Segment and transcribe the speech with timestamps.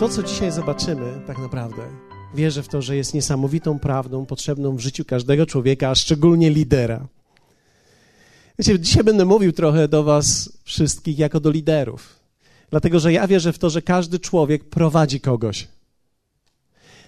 [0.00, 1.82] To, co dzisiaj zobaczymy, tak naprawdę,
[2.34, 7.06] wierzę w to, że jest niesamowitą prawdą potrzebną w życiu każdego człowieka, a szczególnie lidera.
[8.58, 12.20] Wiecie, dzisiaj będę mówił trochę do Was wszystkich jako do liderów,
[12.70, 15.68] dlatego że ja wierzę w to, że każdy człowiek prowadzi kogoś.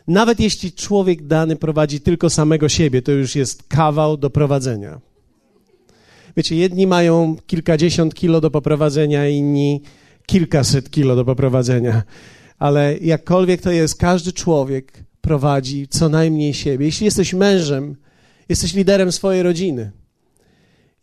[0.09, 5.01] Nawet jeśli człowiek dany prowadzi tylko samego siebie, to już jest kawał do prowadzenia.
[6.37, 9.83] Wiecie, jedni mają kilkadziesiąt kilo do poprowadzenia, inni
[10.27, 12.03] kilkaset kilo do poprowadzenia.
[12.63, 16.87] Ale jakkolwiek to jest, każdy człowiek prowadzi co najmniej siebie.
[16.87, 17.97] Jeśli jesteś mężem,
[18.49, 19.91] jesteś liderem swojej rodziny.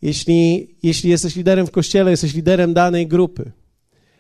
[0.02, 3.52] Jeśli, jeśli jesteś liderem w kościele, jesteś liderem danej grupy.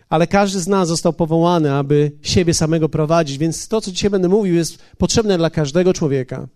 [0.09, 4.27] Ale każdy z nas został powołany, aby siebie samego prowadzić, więc to, co dzisiaj będę
[4.27, 6.47] mówił, jest potrzebne dla każdego człowieka,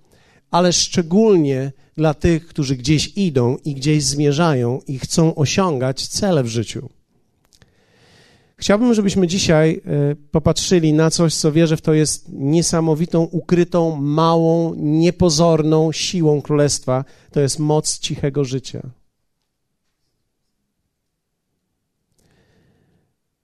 [0.52, 6.48] ale szczególnie dla tych, którzy gdzieś idą i gdzieś zmierzają i chcą osiągać cele w
[6.48, 6.90] życiu.
[8.64, 14.74] Chciałbym, żebyśmy dzisiaj e, popatrzyli na coś, co wierzę w to jest niesamowitą, ukrytą, małą,
[14.76, 17.06] niepozorną siłą królestwa.
[17.32, 18.82] To jest moc cichego życia.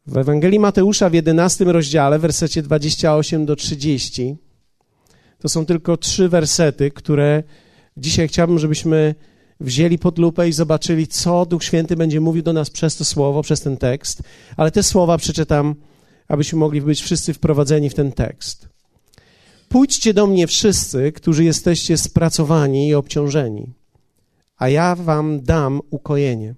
[0.08, 4.38] W Ewangelii Mateusza w 11 rozdziale, w wersecie 28 do 30,
[5.40, 7.44] to są tylko trzy wersety, które
[7.98, 9.16] dzisiaj chciałbym, żebyśmy
[9.60, 13.42] wzięli pod lupę i zobaczyli, co Duch Święty będzie mówił do nas przez to słowo,
[13.42, 14.24] przez ten tekst.
[14.58, 15.76] Ale te słowa przeczytam,
[16.28, 18.70] abyśmy mogli być wszyscy wprowadzeni w ten tekst.
[19.70, 23.74] Pójdźcie do mnie wszyscy, którzy jesteście spracowani i obciążeni,
[24.58, 26.56] a ja wam dam ukojenie.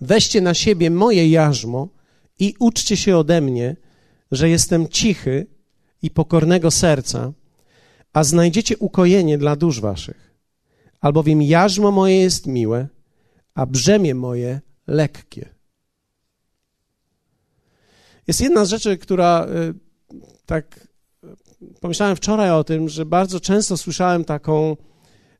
[0.00, 1.88] Weźcie na siebie moje jarzmo
[2.38, 3.76] i uczcie się ode mnie,
[4.32, 5.46] że jestem cichy
[6.02, 7.32] i pokornego serca,
[8.12, 10.29] a znajdziecie ukojenie dla dusz waszych.
[11.00, 12.88] Albowiem jarzmo moje jest miłe,
[13.54, 15.48] a brzemię moje lekkie.
[18.26, 19.74] Jest jedna z rzeczy, która y,
[20.46, 20.88] tak
[21.80, 24.76] pomyślałem wczoraj o tym, że bardzo często słyszałem taką,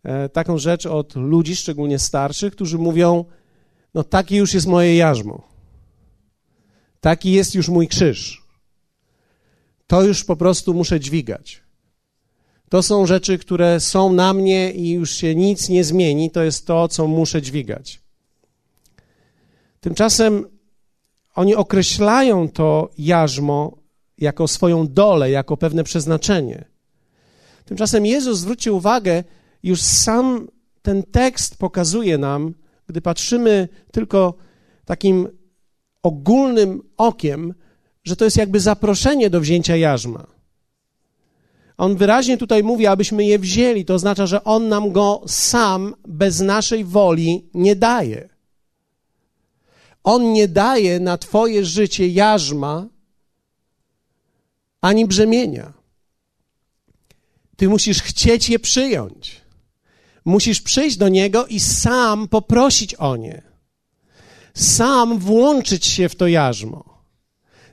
[0.03, 3.25] e, taką rzecz od ludzi, szczególnie starszych, którzy mówią:
[3.95, 5.49] No, takie już jest moje jarzmo.
[7.01, 8.43] Taki jest już mój krzyż.
[9.87, 11.63] To już po prostu muszę dźwigać.
[12.71, 16.31] To są rzeczy, które są na mnie i już się nic nie zmieni.
[16.31, 18.01] To jest to, co muszę dźwigać.
[19.81, 20.47] Tymczasem
[21.35, 23.77] oni określają to jarzmo
[24.19, 26.65] jako swoją dolę, jako pewne przeznaczenie.
[27.65, 29.25] Tymczasem Jezus, zwróćcie uwagę,
[29.63, 30.49] już sam
[30.83, 32.55] ten tekst pokazuje nam,
[32.87, 34.35] gdy patrzymy tylko
[34.85, 35.29] takim
[36.03, 37.55] ogólnym okiem,
[38.05, 40.40] że to jest jakby zaproszenie do wzięcia jarzma.
[41.81, 43.85] On wyraźnie tutaj mówi, abyśmy je wzięli.
[43.85, 48.29] To oznacza, że On nam go sam, bez naszej woli, nie daje.
[50.05, 52.87] On nie daje na Twoje życie jarzma
[54.81, 55.73] ani brzemienia.
[57.57, 59.41] Ty musisz chcieć je przyjąć.
[60.25, 63.43] Musisz przyjść do Niego i sam poprosić o nie.
[64.55, 66.90] Sam włączyć się w to jarzmo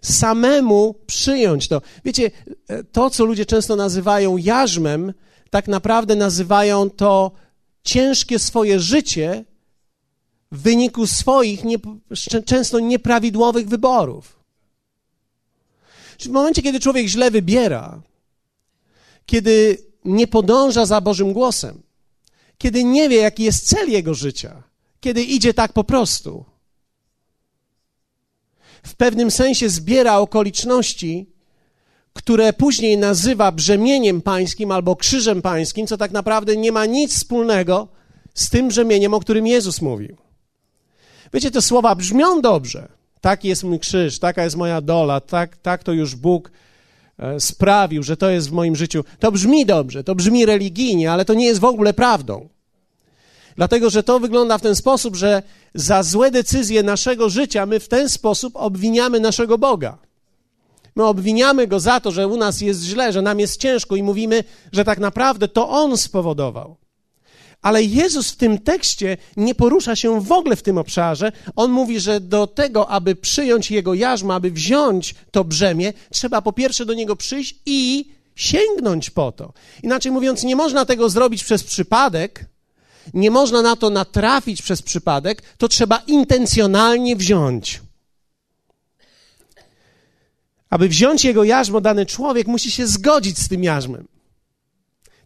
[0.08, 1.82] samemu przyjąć to.
[2.06, 2.32] Wiecie,
[2.92, 5.14] to, co ludzie często nazywają jarzmem,
[5.50, 7.32] tak naprawdę nazywają to
[7.84, 9.46] ciężkie swoje życie
[10.52, 11.78] w wyniku swoich nie,
[12.46, 14.40] często nieprawidłowych wyborów.
[16.20, 18.02] W momencie, kiedy człowiek źle wybiera,
[19.26, 21.82] kiedy nie podąża za Bożym głosem,
[22.58, 24.64] kiedy nie wie, jaki jest cel jego życia,
[25.00, 26.46] kiedy idzie tak po prostu,
[28.84, 31.30] w pewnym sensie zbiera okoliczności,
[32.14, 37.88] które później nazywa brzemieniem pańskim albo krzyżem pańskim, co tak naprawdę nie ma nic wspólnego
[38.34, 40.18] z tym brzemieniem, o którym Jezus mówił.
[41.34, 42.88] Wiecie, te słowa brzmią dobrze.
[43.22, 46.52] Taki jest mój krzyż, taka jest moja dola, tak, tak to już Bóg
[47.20, 49.04] e, sprawił, że to jest w moim życiu.
[49.20, 52.50] To brzmi dobrze, to brzmi religijnie, ale to nie jest w ogóle prawdą.
[53.58, 55.44] Dlatego, że to wygląda w ten sposób, że
[55.74, 59.98] za złe decyzje naszego życia my w ten sposób obwiniamy naszego Boga.
[60.96, 64.04] My obwiniamy go za to, że u nas jest źle, że nam jest ciężko i
[64.04, 66.78] mówimy, że tak naprawdę to on spowodował.
[67.62, 71.32] Ale Jezus w tym tekście nie porusza się w ogóle w tym obszarze.
[71.56, 76.54] On mówi, że do tego, aby przyjąć jego jarzmo, aby wziąć to brzemię, trzeba po
[76.54, 78.06] pierwsze do niego przyjść i
[78.36, 79.54] sięgnąć po to.
[79.84, 82.46] Inaczej mówiąc, nie można tego zrobić przez przypadek,
[83.14, 87.82] nie można na to natrafić przez przypadek, to trzeba intencjonalnie wziąć.
[90.70, 94.08] Aby wziąć jego jarzmo, dany człowiek musi się zgodzić z tym jarzmem.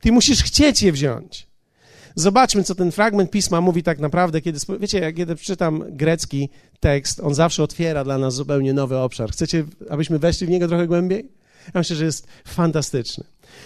[0.02, 1.48] Ty musisz chcieć je wziąć.
[2.16, 6.50] Zobaczmy, co ten fragment pisma mówi tak naprawdę, kiedy, wiecie, jak kiedy czytam grecki
[6.80, 9.32] tekst, on zawsze otwiera dla nas zupełnie nowy obszar.
[9.32, 11.30] Chcecie, abyśmy weszli w niego trochę głębiej?
[11.66, 13.24] Ja myślę, że jest fantastyczny.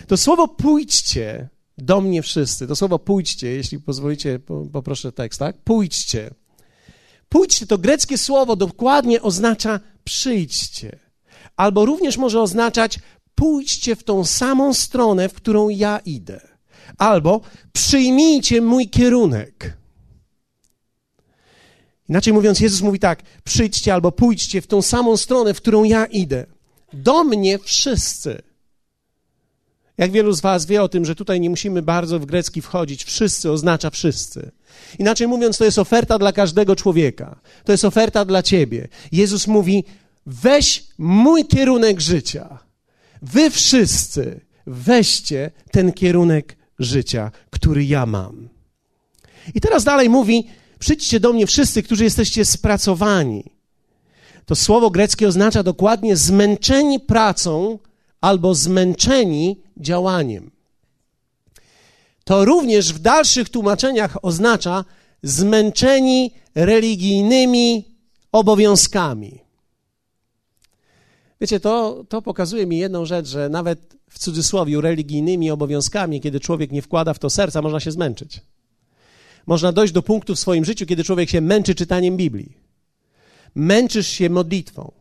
[0.07, 4.39] To słowo pójdźcie do mnie wszyscy, to słowo pójdźcie, jeśli pozwolicie,
[4.73, 5.57] poproszę tekst, tak?
[5.63, 6.33] Pójdźcie.
[7.29, 10.99] Pójdźcie to greckie słowo dokładnie oznacza przyjdźcie.
[11.55, 12.99] Albo również może oznaczać
[13.35, 16.41] pójdźcie w tą samą stronę, w którą ja idę.
[16.97, 17.41] Albo
[17.73, 19.77] przyjmijcie mój kierunek.
[22.09, 26.05] Inaczej mówiąc, Jezus mówi tak: przyjdźcie albo pójdźcie w tą samą stronę, w którą ja
[26.05, 26.45] idę.
[26.93, 28.41] Do mnie wszyscy.
[29.97, 33.03] Jak wielu z Was wie o tym, że tutaj nie musimy bardzo w grecki wchodzić.
[33.03, 34.51] Wszyscy oznacza wszyscy.
[34.99, 37.39] Inaczej mówiąc, to jest oferta dla każdego człowieka.
[37.63, 38.87] To jest oferta dla Ciebie.
[39.11, 39.83] Jezus mówi:
[40.25, 42.59] weź mój kierunek życia.
[43.21, 48.49] Wy wszyscy weźcie ten kierunek życia, który ja mam.
[49.55, 50.47] I teraz dalej mówi:
[50.79, 53.43] Przyjdźcie do mnie wszyscy, którzy jesteście spracowani.
[54.45, 57.79] To słowo greckie oznacza dokładnie zmęczeni pracą
[58.21, 60.51] albo zmęczeni działaniem.
[62.23, 64.85] To również w dalszych tłumaczeniach oznacza
[65.23, 67.85] zmęczeni religijnymi
[68.31, 69.39] obowiązkami.
[71.41, 76.71] Wiecie, to, to pokazuje mi jedną rzecz, że nawet w cudzysłowie religijnymi obowiązkami, kiedy człowiek
[76.71, 78.41] nie wkłada w to serca, można się zmęczyć.
[79.45, 82.57] Można dojść do punktu w swoim życiu, kiedy człowiek się męczy czytaniem Biblii.
[83.55, 84.91] Męczysz się modlitwą,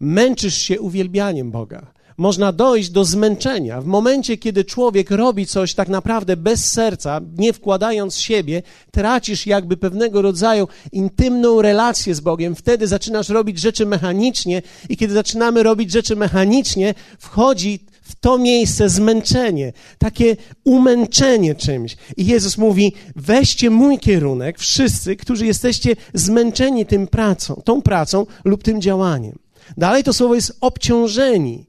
[0.00, 1.92] męczysz się uwielbianiem Boga.
[2.16, 3.80] Można dojść do zmęczenia.
[3.80, 9.76] W momencie, kiedy człowiek robi coś tak naprawdę bez serca, nie wkładając siebie, tracisz jakby
[9.76, 12.54] pewnego rodzaju intymną relację z Bogiem.
[12.54, 18.88] Wtedy zaczynasz robić rzeczy mechanicznie, i kiedy zaczynamy robić rzeczy mechanicznie, wchodzi w to miejsce
[18.88, 21.96] zmęczenie, takie umęczenie czymś.
[22.16, 28.62] I Jezus mówi: weźcie mój kierunek, wszyscy, którzy jesteście zmęczeni tym pracą, tą pracą lub
[28.62, 29.38] tym działaniem.
[29.76, 31.66] Dalej to słowo jest obciążeni,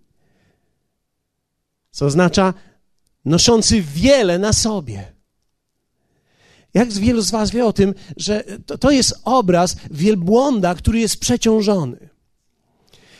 [1.94, 2.54] co oznacza
[3.25, 5.13] noszący wiele na sobie.
[6.74, 11.19] Jak wielu z Was wie o tym, że to, to jest obraz wielbłąda, który jest
[11.19, 12.10] przeciążony.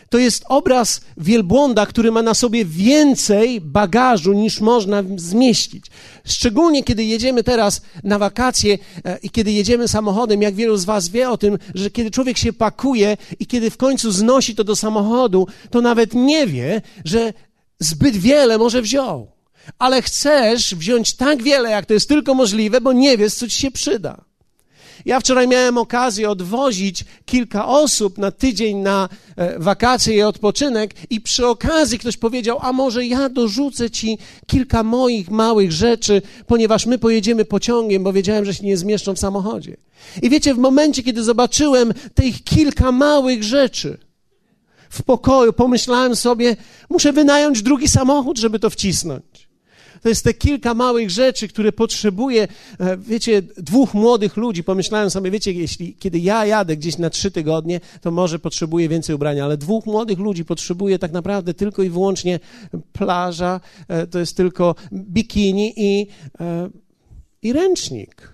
[0.10, 5.86] To jest obraz wielbłąda, który ma na sobie więcej bagażu niż można zmieścić.
[6.26, 11.10] Szczególnie kiedy jedziemy teraz na wakacje e, i kiedy jedziemy samochodem, jak wielu z Was
[11.10, 14.76] wie o tym, że kiedy człowiek się pakuje i kiedy w końcu znosi to do
[14.76, 17.34] samochodu, to nawet nie wie, że
[17.80, 19.32] zbyt wiele może wziął.
[19.80, 23.58] Ale chcesz wziąć tak wiele, jak to jest tylko możliwe, bo nie wiesz, co ci
[23.58, 24.26] się przyda.
[25.06, 31.22] Ja wczoraj miałem okazję odwozić kilka osób na tydzień na e, wakacje i odpoczynek, i
[31.22, 34.18] przy okazji ktoś powiedział: A może ja dorzucę ci
[34.48, 39.20] kilka moich małych rzeczy, ponieważ my pojedziemy pociągiem, bo wiedziałem, że się nie zmieszczą w
[39.20, 39.78] samochodzie.
[40.22, 43.98] I wiecie, w momencie, kiedy zobaczyłem tych kilka małych rzeczy,
[44.94, 46.56] w pokoju, pomyślałem sobie,
[46.90, 49.50] muszę wynająć drugi samochód, żeby to wcisnąć.
[50.02, 52.48] To jest te kilka małych rzeczy, które potrzebuje,
[52.98, 54.64] wiecie, dwóch młodych ludzi.
[54.64, 59.16] Pomyślałem sobie, wiecie, jeśli, kiedy ja jadę gdzieś na trzy tygodnie, to może potrzebuję więcej
[59.16, 62.40] ubrania, ale dwóch młodych ludzi potrzebuje tak naprawdę tylko i wyłącznie
[62.94, 66.08] plaża, e, to jest tylko bikini i,
[66.40, 66.70] e,
[67.42, 68.34] i ręcznik.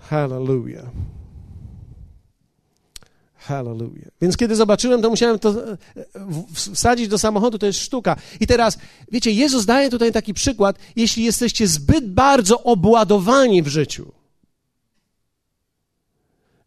[0.00, 0.86] Hallelujah.
[3.52, 4.10] Hallelujah.
[4.20, 5.76] Więc kiedy zobaczyłem, to musiałem to e,
[6.54, 8.16] wsadzić do samochodu, to jest sztuka.
[8.40, 8.78] I teraz,
[9.12, 14.12] wiecie, Jezus daje tutaj taki przykład, jeśli jesteście zbyt bardzo obładowani w życiu.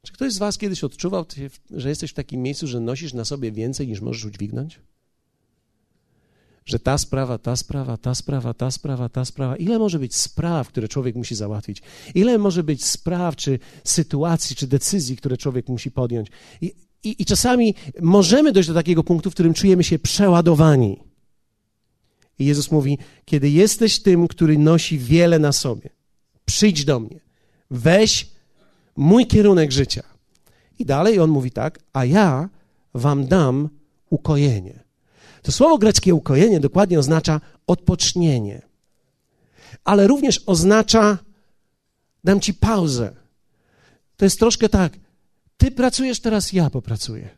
[0.01, 1.25] Czy ktoś z Was kiedyś odczuwał,
[1.71, 4.79] że jesteś w takim miejscu, że nosisz na sobie więcej niż możesz udźwignąć?
[6.65, 9.55] Że ta sprawa, ta sprawa, ta sprawa, ta sprawa, ta sprawa.
[9.55, 11.81] Ile może być spraw, które człowiek musi załatwić?
[12.15, 16.27] Ile może być spraw, czy sytuacji, czy decyzji, które człowiek musi podjąć?
[16.61, 20.99] I, i, i czasami możemy dojść do takiego punktu, w którym czujemy się przeładowani.
[22.39, 25.89] I Jezus mówi: Kiedy jesteś tym, który nosi wiele na sobie,
[26.45, 27.19] przyjdź do mnie,
[27.71, 28.27] weź
[28.95, 30.03] mój kierunek życia.
[30.79, 32.49] I dalej on mówi tak: A ja
[32.93, 33.69] wam dam
[34.09, 34.84] ukojenie.
[35.45, 38.61] To słowo greckie ukojenie dokładnie oznacza odpocznienie,
[39.83, 41.17] ale również oznacza
[42.23, 43.15] dam ci pauzę.
[44.17, 44.93] To jest troszkę tak,
[45.57, 47.29] ty pracujesz, teraz ja popracuję.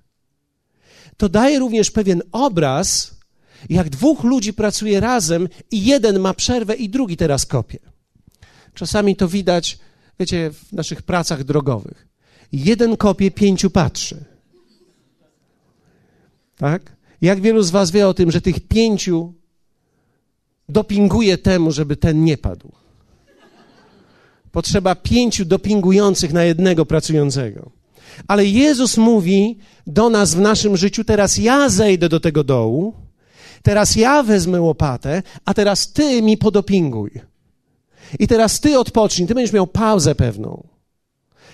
[1.18, 3.16] To daje również pewien obraz,
[3.70, 7.80] jak dwóch ludzi pracuje razem i jeden ma przerwę i drugi teraz kopie.
[8.74, 9.80] Czasami to widać,
[10.20, 12.08] wiecie, w naszych pracach drogowych.
[12.52, 14.26] Jeden kopie, pięciu patrzy.
[16.58, 16.97] Tak?
[17.22, 19.34] Jak wielu z Was wie o tym, że tych pięciu
[20.70, 22.72] dopinguje temu, żeby ten nie padł?
[24.52, 27.72] Potrzeba pięciu dopingujących na jednego pracującego.
[28.28, 29.58] Ale Jezus mówi
[29.88, 32.94] do nas w naszym życiu: teraz ja zejdę do tego dołu,
[33.64, 37.12] teraz ja wezmę łopatę, a teraz ty mi podopinguj.
[38.20, 40.68] I teraz ty odpocznij, ty będziesz miał pauzę pewną.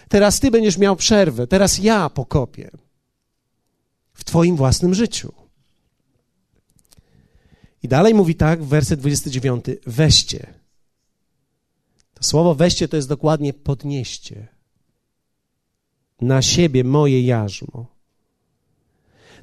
[0.09, 2.71] Teraz ty będziesz miał przerwę, teraz ja pokopię
[4.13, 5.42] w twoim własnym życiu.
[7.83, 10.53] I dalej mówi tak, werset 29, weźcie.
[12.13, 14.47] To słowo weźcie to jest dokładnie podnieście
[16.21, 17.85] na siebie moje jarzmo.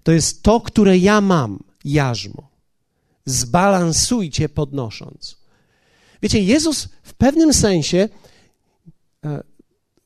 [0.02, 2.50] To jest to, które ja mam, jarzmo.
[3.24, 5.36] Zbalansujcie podnosząc.
[6.22, 8.08] Wiecie, Jezus w pewnym sensie,
[9.24, 9.42] e,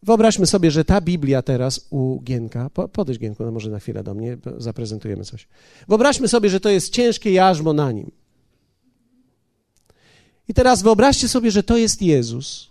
[0.02, 4.14] wyobraźmy sobie, że ta Biblia teraz u Gienka, podejdź Gienku, no może na chwilę do
[4.14, 5.48] mnie, zaprezentujemy coś.
[5.88, 8.24] Wyobraźmy sobie, że to jest ciężkie jarzmo na nim.
[10.48, 12.70] I teraz wyobraźcie sobie, że to jest Jezus,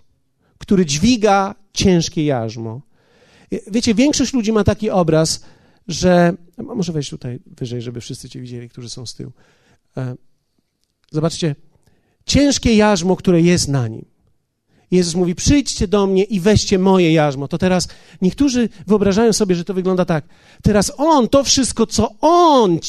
[0.58, 2.82] który dźwiga ciężkie jarzmo.
[3.68, 5.44] Wiecie, większość ludzi ma taki obraz,
[5.88, 6.34] że.
[6.58, 9.32] Może wejść tutaj wyżej, żeby wszyscy cię widzieli, którzy są z tyłu.
[9.98, 10.16] E,
[11.12, 11.56] zobaczcie,
[12.26, 14.06] ciężkie jarzmo, które jest na nim.
[14.92, 17.48] Jezus mówi: Przyjdźcie do mnie i weźcie moje jarzmo.
[17.48, 17.88] To teraz
[18.22, 20.26] niektórzy wyobrażają sobie, że to wygląda tak.
[20.62, 22.80] Teraz on, to wszystko, co on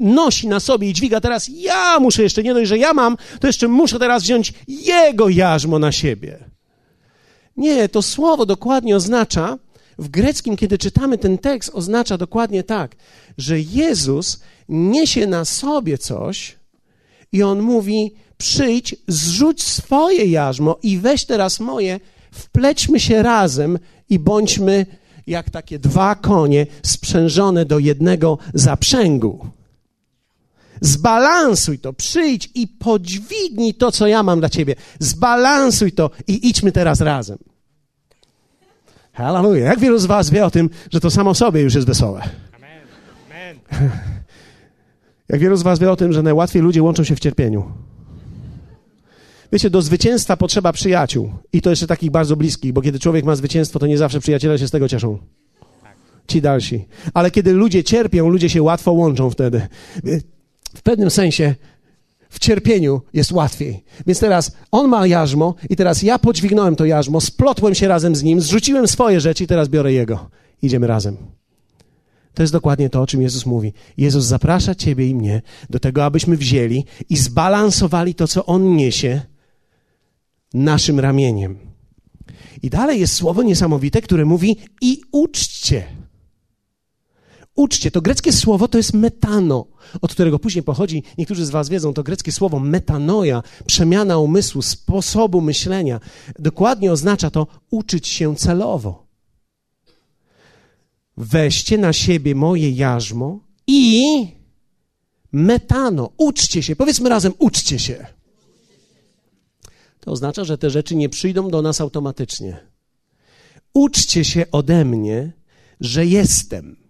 [0.00, 3.46] nosi na sobie i dźwiga, teraz ja muszę jeszcze, nie dość, że ja mam, to
[3.46, 6.38] jeszcze muszę teraz wziąć jego jarzmo na siebie.
[7.56, 9.58] Nie, to słowo dokładnie oznacza,
[9.98, 12.96] w greckim, kiedy czytamy ten tekst, oznacza dokładnie tak,
[13.38, 16.56] że Jezus niesie na sobie coś
[17.32, 22.00] i on mówi: przyjdź, zrzuć swoje jarzmo i weź teraz moje,
[22.32, 23.78] wplećmy się razem
[24.10, 24.86] i bądźmy
[25.26, 29.46] jak takie dwa konie sprzężone do jednego zaprzęgu.
[30.80, 34.74] Zbalansuj to, przyjdź i podźwignij to, co ja mam dla ciebie.
[34.98, 37.38] Zbalansuj to i idźmy teraz razem.
[39.12, 39.68] Hallelujah.
[39.68, 42.22] Jak wielu z was wie o tym, że to samo sobie już jest wesołe?
[42.56, 43.58] Amen.
[45.28, 47.72] Jak wielu z was wie o tym, że najłatwiej ludzie łączą się w cierpieniu?
[49.52, 51.32] Wiecie, do zwycięstwa potrzeba przyjaciół.
[51.52, 54.58] I to jeszcze takich bardzo bliskich, bo kiedy człowiek ma zwycięstwo, to nie zawsze przyjaciele
[54.58, 55.18] się z tego cieszą.
[56.26, 56.84] Ci dalsi.
[57.14, 59.68] Ale kiedy ludzie cierpią, ludzie się łatwo łączą wtedy
[60.76, 61.54] w pewnym sensie
[62.30, 63.84] w cierpieniu jest łatwiej.
[64.06, 68.22] Więc teraz on ma jarzmo i teraz ja podźwignąłem to jarzmo, splotłem się razem z
[68.22, 70.30] nim, zrzuciłem swoje rzeczy i teraz biorę jego.
[70.62, 71.16] Idziemy razem.
[72.34, 73.72] To jest dokładnie to, o czym Jezus mówi.
[73.96, 79.20] Jezus zaprasza ciebie i mnie do tego, abyśmy wzięli i zbalansowali to, co On niesie
[80.54, 81.58] naszym ramieniem.
[82.62, 85.84] I dalej jest słowo niesamowite, które mówi i uczcie.
[87.56, 87.90] Uczcie.
[87.90, 89.66] To greckie słowo to jest metano,
[90.00, 95.40] od którego później pochodzi, niektórzy z was wiedzą, to greckie słowo metanoja, przemiana umysłu, sposobu
[95.40, 96.00] myślenia.
[96.38, 99.06] Dokładnie oznacza to uczyć się celowo.
[101.16, 104.06] Weźcie na siebie moje jarzmo i
[105.32, 106.10] metano.
[106.16, 106.76] Uczcie się.
[106.76, 108.06] Powiedzmy razem, uczcie się.
[110.00, 112.66] To oznacza, że te rzeczy nie przyjdą do nas automatycznie.
[113.74, 115.32] Uczcie się ode mnie,
[115.80, 116.85] że jestem.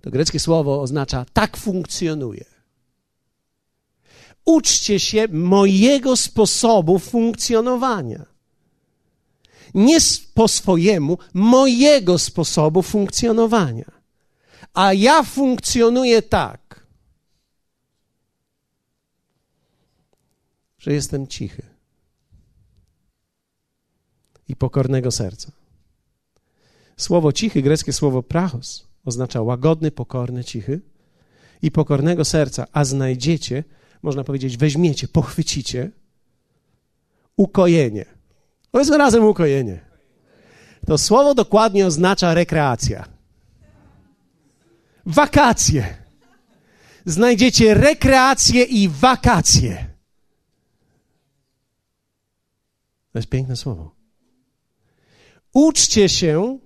[0.00, 2.44] To greckie słowo oznacza tak funkcjonuje.
[4.44, 8.26] Uczcie się mojego sposobu funkcjonowania.
[9.74, 9.98] Nie
[10.34, 13.90] po swojemu, mojego sposobu funkcjonowania.
[14.74, 16.86] A ja funkcjonuję tak,
[20.78, 21.62] że jestem cichy
[24.48, 25.52] i pokornego serca.
[26.96, 30.80] Słowo cichy, greckie słowo prachos, oznacza łagodny, pokorny, cichy
[31.62, 33.64] i pokornego serca, a znajdziecie,
[34.02, 35.90] można powiedzieć, weźmiecie, pochwycicie
[37.36, 38.04] ukojenie.
[38.70, 39.80] Powiedzmy razem ukojenie.
[40.86, 43.08] To słowo dokładnie oznacza rekreacja.
[45.06, 45.96] Wakacje.
[47.04, 49.86] Znajdziecie rekreację i wakacje.
[53.12, 53.94] To jest piękne słowo.
[55.52, 56.58] Uczcie się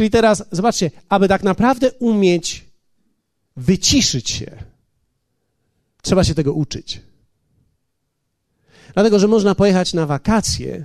[0.00, 2.64] Czyli teraz, zobaczcie, aby tak naprawdę umieć
[3.56, 4.50] wyciszyć się,
[6.02, 7.00] trzeba się tego uczyć.
[8.94, 10.84] Dlatego, że można pojechać na wakacje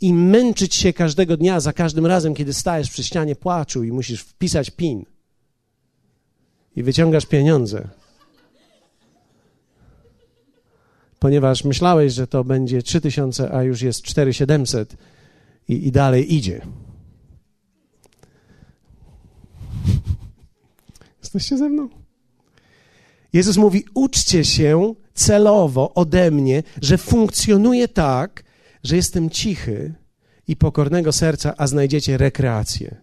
[0.00, 4.20] i męczyć się każdego dnia, za każdym razem, kiedy stajesz przy ścianie płaczu i musisz
[4.20, 5.04] wpisać PIN
[6.76, 7.88] i wyciągasz pieniądze.
[11.18, 14.96] Ponieważ myślałeś, że to będzie 3000, a już jest 4700
[15.68, 16.66] i, i dalej idzie.
[21.34, 21.88] Jesteście ze mną?
[23.32, 28.44] Jezus mówi: uczcie się celowo ode mnie, że funkcjonuje tak,
[28.84, 29.94] że jestem cichy
[30.48, 32.96] i pokornego serca, a znajdziecie rekreację.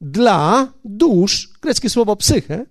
[0.00, 2.66] dla dusz, greckie słowo psyche,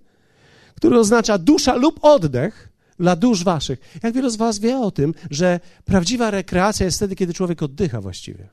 [0.75, 3.79] które oznacza dusza lub oddech dla dusz waszych.
[4.03, 8.01] Jak wielu z was wie o tym, że prawdziwa rekreacja jest wtedy, kiedy człowiek oddycha
[8.01, 8.49] właściwie?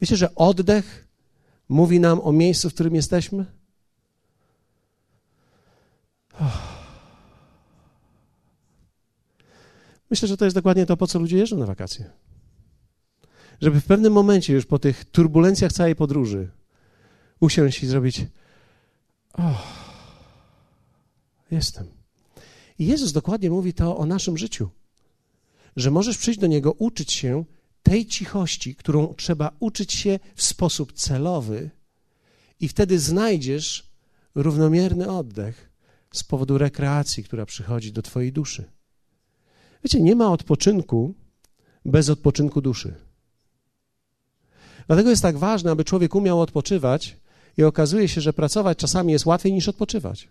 [0.00, 1.08] Wiecie, że oddech
[1.68, 3.59] mówi nam o miejscu, w którym jesteśmy?
[10.10, 12.10] Myślę, że to jest dokładnie to, po co ludzie jeżdżą na wakacje.
[13.60, 16.50] Żeby w pewnym momencie, już po tych turbulencjach całej podróży,
[17.40, 18.26] usiąść i zrobić:
[21.50, 21.86] jestem.
[22.78, 24.70] I Jezus dokładnie mówi to o naszym życiu,
[25.76, 27.44] że możesz przyjść do Niego, uczyć się
[27.82, 31.70] tej cichości, którą trzeba uczyć się w sposób celowy,
[32.60, 33.90] i wtedy znajdziesz
[34.34, 35.69] równomierny oddech
[36.12, 38.64] z powodu rekreacji, która przychodzi do Twojej duszy.
[39.84, 41.14] Wiecie, nie ma odpoczynku
[41.84, 42.94] bez odpoczynku duszy.
[44.86, 47.16] Dlatego jest tak ważne, aby człowiek umiał odpoczywać,
[47.56, 50.28] i okazuje się, że pracować czasami jest łatwiej niż odpoczywać.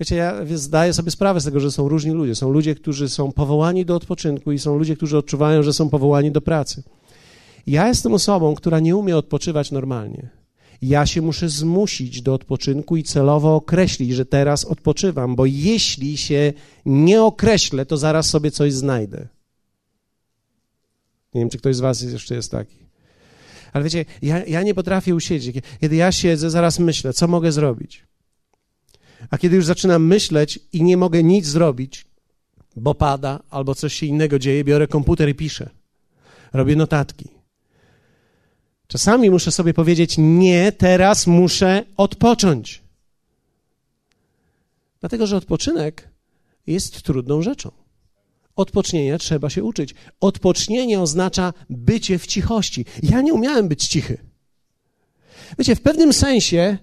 [0.00, 2.34] Wiecie, ja zdaję sobie sprawę z tego, że są różni ludzie.
[2.34, 6.30] Są ludzie, którzy są powołani do odpoczynku i są ludzie, którzy odczuwają, że są powołani
[6.32, 6.82] do pracy.
[7.66, 10.28] Ja jestem osobą, która nie umie odpoczywać normalnie.
[10.82, 16.52] Ja się muszę zmusić do odpoczynku i celowo określić, że teraz odpoczywam, bo jeśli się
[16.86, 19.28] nie określę, to zaraz sobie coś znajdę.
[21.34, 22.76] Nie wiem, czy ktoś z Was jeszcze jest taki.
[23.72, 25.56] Ale wiecie, ja, ja nie potrafię usiedzieć.
[25.80, 28.06] Kiedy ja siedzę, zaraz myślę, co mogę zrobić.
[29.30, 32.06] A kiedy już zaczynam myśleć i nie mogę nic zrobić,
[32.76, 35.70] bo pada albo coś się innego dzieje, biorę komputer i piszę.
[36.52, 37.35] Robię notatki.
[38.88, 42.82] Czasami muszę sobie powiedzieć: Nie, teraz muszę odpocząć.
[45.00, 46.08] Dlatego, że odpoczynek
[46.66, 47.70] jest trudną rzeczą.
[48.56, 49.94] Odpocznienia trzeba się uczyć.
[50.20, 52.84] Odpocznienie oznacza bycie w cichości.
[53.02, 54.18] Ja nie umiałem być cichy.
[55.58, 56.78] Wiecie, w pewnym sensie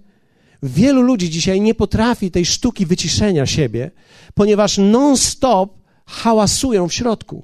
[0.63, 3.91] wielu ludzi dzisiaj nie potrafi tej sztuki wyciszenia siebie,
[4.33, 7.43] ponieważ non-stop hałasują w środku.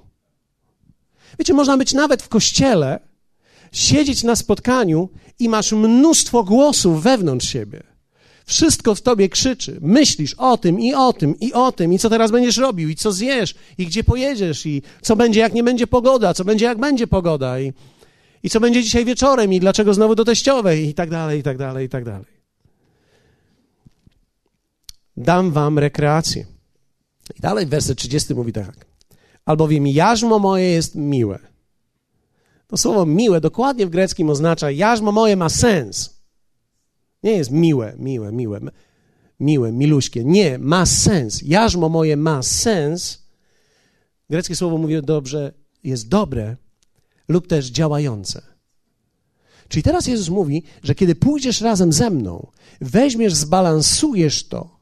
[1.40, 3.00] Wiecie, można być nawet w kościele,
[3.72, 7.84] siedzieć na spotkaniu i masz mnóstwo głosów wewnątrz siebie.
[8.46, 9.78] Wszystko w tobie krzyczy.
[9.82, 12.96] Myślisz o tym i o tym i o tym, i co teraz będziesz robił, i
[12.96, 16.80] co zjesz, i gdzie pojedziesz, i co będzie, jak nie będzie pogoda, co będzie, jak
[16.80, 17.74] będzie pogoda, i,
[18.44, 21.58] i co będzie dzisiaj wieczorem, i dlaczego znowu do teściowej, i tak dalej, i tak
[21.58, 22.40] dalej, i tak dalej.
[25.18, 26.46] Dam wam rekreację.
[27.38, 28.86] I dalej werset 30 mówi tak.
[29.46, 31.49] Albowiem jarzmo moje jest miłe.
[32.70, 36.20] To słowo miłe dokładnie w greckim oznacza jarzmo moje ma sens.
[37.24, 38.60] Nie jest miłe, miłe, miłe,
[39.40, 40.24] miłe, miluśkie.
[40.24, 41.42] Nie, ma sens.
[41.42, 43.24] Jarzmo moje ma sens.
[44.30, 45.54] Greckie słowo mówi dobrze,
[45.84, 46.58] jest dobre
[47.28, 48.42] lub też działające.
[49.68, 52.48] Czyli teraz Jezus mówi, że kiedy pójdziesz razem ze mną,
[52.82, 54.80] weźmiesz, zbalansujesz to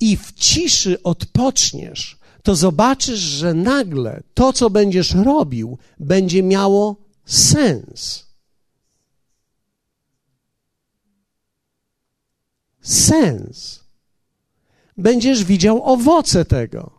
[0.00, 8.28] i w ciszy odpoczniesz, to zobaczysz, że nagle to, co będziesz robił, będzie miało sens.
[12.88, 13.84] sens.
[14.96, 16.90] Będziesz widział owoce tego.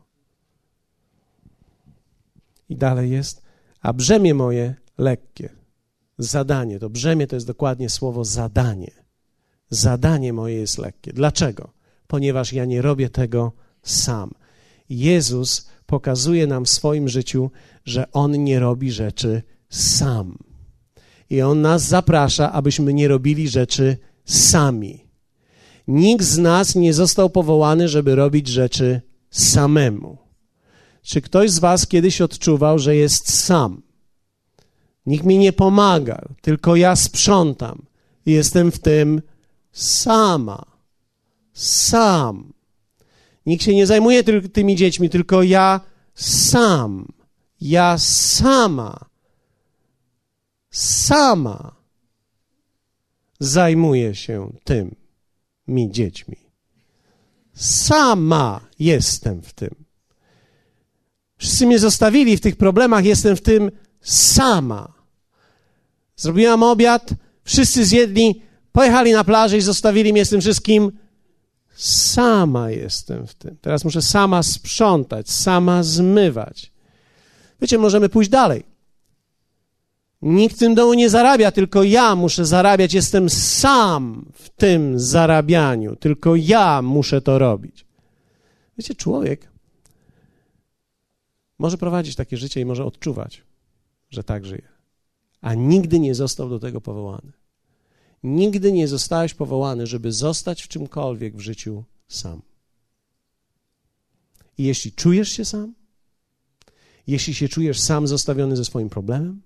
[2.69, 3.41] I dalej jest,
[3.81, 5.49] a brzemię moje lekkie.
[6.17, 8.91] Zadanie, to brzemię to jest dokładnie słowo zadanie.
[9.69, 11.13] Zadanie moje jest lekkie.
[11.13, 11.73] Dlaczego?
[12.07, 13.51] Ponieważ ja nie robię tego
[13.83, 14.31] sam.
[14.89, 17.51] Jezus pokazuje nam w swoim życiu,
[17.85, 20.37] że On nie robi rzeczy sam.
[21.29, 25.05] I On nas zaprasza, abyśmy nie robili rzeczy sami.
[25.87, 30.17] Nikt z nas nie został powołany, żeby robić rzeczy samemu.
[31.01, 33.81] Czy ktoś z Was kiedyś odczuwał, że jest sam?
[35.05, 37.85] Nikt mi nie pomaga, tylko ja sprzątam.
[38.25, 39.21] Jestem w tym
[39.71, 40.65] sama.
[41.53, 42.53] Sam.
[43.45, 45.81] Nikt się nie zajmuje tymi dziećmi, tylko ja
[46.15, 47.07] sam.
[47.61, 49.08] Ja sama.
[50.79, 51.75] Sama
[53.39, 54.95] zajmuję się tym
[55.67, 56.35] mi dziećmi.
[57.53, 59.75] Sama jestem w tym.
[61.37, 64.93] Wszyscy mnie zostawili w tych problemach, jestem w tym sama.
[66.15, 67.09] Zrobiłam obiad,
[67.43, 70.91] wszyscy zjedli, pojechali na plażę i zostawili mnie z tym wszystkim.
[71.75, 73.57] Sama jestem w tym.
[73.61, 76.71] Teraz muszę sama sprzątać, sama zmywać.
[77.61, 78.78] Wiecie, możemy pójść dalej.
[80.21, 82.93] Nikt w tym domu nie zarabia, tylko ja muszę zarabiać.
[82.93, 87.85] Jestem sam w tym zarabianiu, tylko ja muszę to robić.
[88.77, 89.51] Wiecie, człowiek
[91.59, 93.43] może prowadzić takie życie i może odczuwać,
[94.09, 94.67] że tak żyje,
[95.41, 97.31] a nigdy nie został do tego powołany.
[98.23, 102.41] Nigdy nie zostałeś powołany, żeby zostać w czymkolwiek w życiu sam.
[104.57, 105.73] I jeśli czujesz się sam,
[107.07, 109.41] jeśli się czujesz sam zostawiony ze swoim problemem,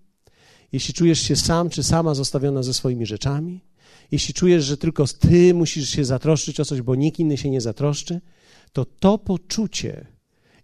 [0.74, 3.62] jeśli czujesz się sam czy sama zostawiona ze swoimi rzeczami,
[4.12, 7.62] jeśli czujesz, że tylko ty musisz się zatroszczyć o coś, bo nikt inny się nie
[7.62, 8.22] zatroszczy,
[8.74, 10.06] to to poczucie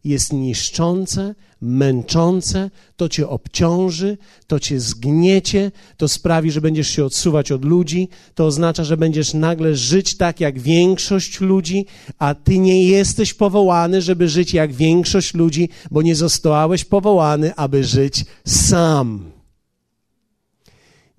[0.04, 4.18] jest niszczące, męczące, to cię obciąży,
[4.48, 9.34] to cię zgniecie, to sprawi, że będziesz się odsuwać od ludzi, to oznacza, że będziesz
[9.34, 11.86] nagle żyć tak jak większość ludzi,
[12.20, 17.84] a ty nie jesteś powołany, żeby żyć jak większość ludzi, bo nie zostałeś powołany, aby
[17.84, 19.39] żyć sam.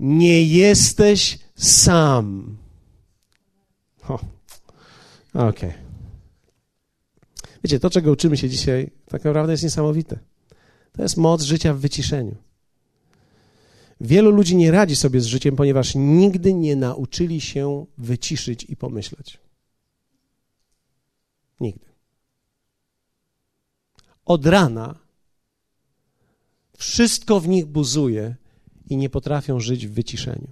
[0.01, 2.57] Nie jesteś sam.
[4.03, 4.19] Okej.
[5.49, 5.73] Okay.
[7.65, 10.19] Wiecie, to, czego uczymy się dzisiaj, tak naprawdę jest niesamowite.
[10.93, 12.37] To jest moc życia w wyciszeniu.
[14.01, 19.39] Wielu ludzi nie radzi sobie z życiem, ponieważ nigdy nie nauczyli się wyciszyć i pomyśleć.
[21.61, 21.87] Nigdy.
[24.25, 24.99] Od rana
[26.77, 28.37] wszystko w nich buzuje
[28.90, 30.48] i nie potrafią żyć w wyciszeniu.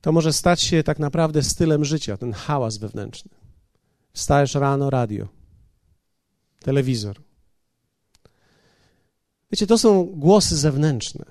[0.00, 3.30] To może stać się tak naprawdę stylem życia, ten hałas wewnętrzny.
[4.12, 5.28] Wstajesz rano, radio,
[6.60, 7.22] telewizor.
[9.52, 11.24] Wiecie, to są głosy zewnętrzne.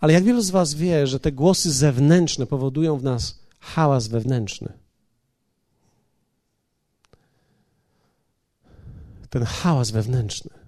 [0.00, 4.72] Ale jak wielu z Was wie, że te głosy zewnętrzne powodują w nas hałas wewnętrzny?
[9.30, 10.63] Ten hałas wewnętrzny.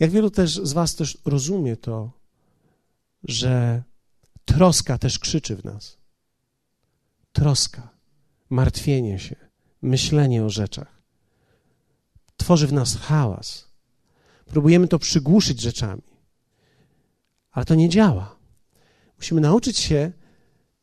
[0.00, 2.12] Jak wielu też z Was też rozumie to,
[3.24, 3.82] że
[4.44, 5.98] troska też krzyczy w nas.
[7.32, 7.88] Troska,
[8.50, 9.36] martwienie się
[9.82, 11.02] myślenie o rzeczach.
[12.36, 13.68] Tworzy w nas hałas.
[14.46, 16.02] Próbujemy to przygłuszyć rzeczami,
[17.50, 18.36] ale to nie działa.
[19.16, 20.12] Musimy nauczyć się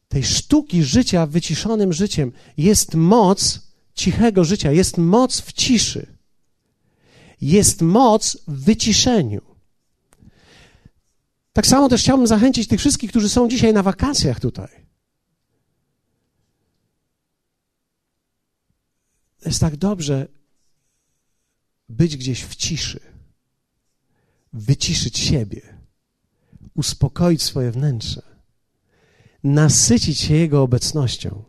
[0.07, 2.31] tej sztuki życia wyciszonym życiem.
[2.57, 6.16] Jest moc cichego życia, jest moc w ciszy,
[7.41, 9.41] jest moc w wyciszeniu.
[11.53, 14.87] Tak samo też chciałbym zachęcić tych wszystkich, którzy są dzisiaj na wakacjach tutaj.
[19.47, 20.27] jest tak dobrze
[21.89, 22.99] być gdzieś w ciszy,
[24.53, 25.61] wyciszyć siebie,
[26.75, 28.21] uspokoić swoje wnętrze,
[29.43, 31.43] nasycić się Jego obecnością.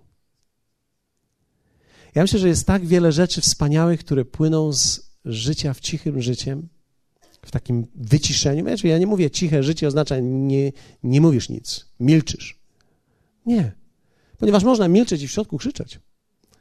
[2.15, 6.69] Ja myślę, że jest tak wiele rzeczy wspaniałych, które płyną z życia w cichym życiem,
[7.43, 8.65] w takim wyciszeniu.
[8.65, 12.59] Wiesz, ja nie mówię ciche życie oznacza nie, nie mówisz nic, milczysz.
[13.47, 13.73] Nie,
[14.39, 16.01] ponieważ można milczeć i w środku krzyczeć.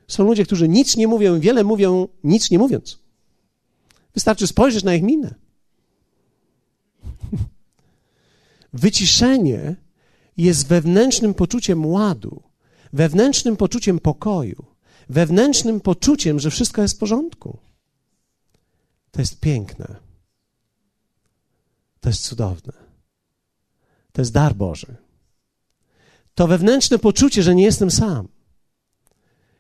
[0.08, 3.00] Są ludzie, którzy nic nie mówią, wiele mówią, nic nie mówiąc.
[4.14, 5.36] Wystarczy spojrzeć na ich minę.
[8.74, 9.76] Wyciszenie
[10.38, 12.44] jest wewnętrznym poczuciem ładu,
[12.94, 14.66] wewnętrznym poczuciem pokoju,
[15.10, 17.58] wewnętrznym poczuciem, że wszystko jest w porządku.
[19.12, 19.96] To jest piękne.
[22.00, 22.74] To jest cudowne.
[24.12, 24.96] To jest dar Boży.
[26.36, 28.28] To wewnętrzne poczucie, że nie jestem sam.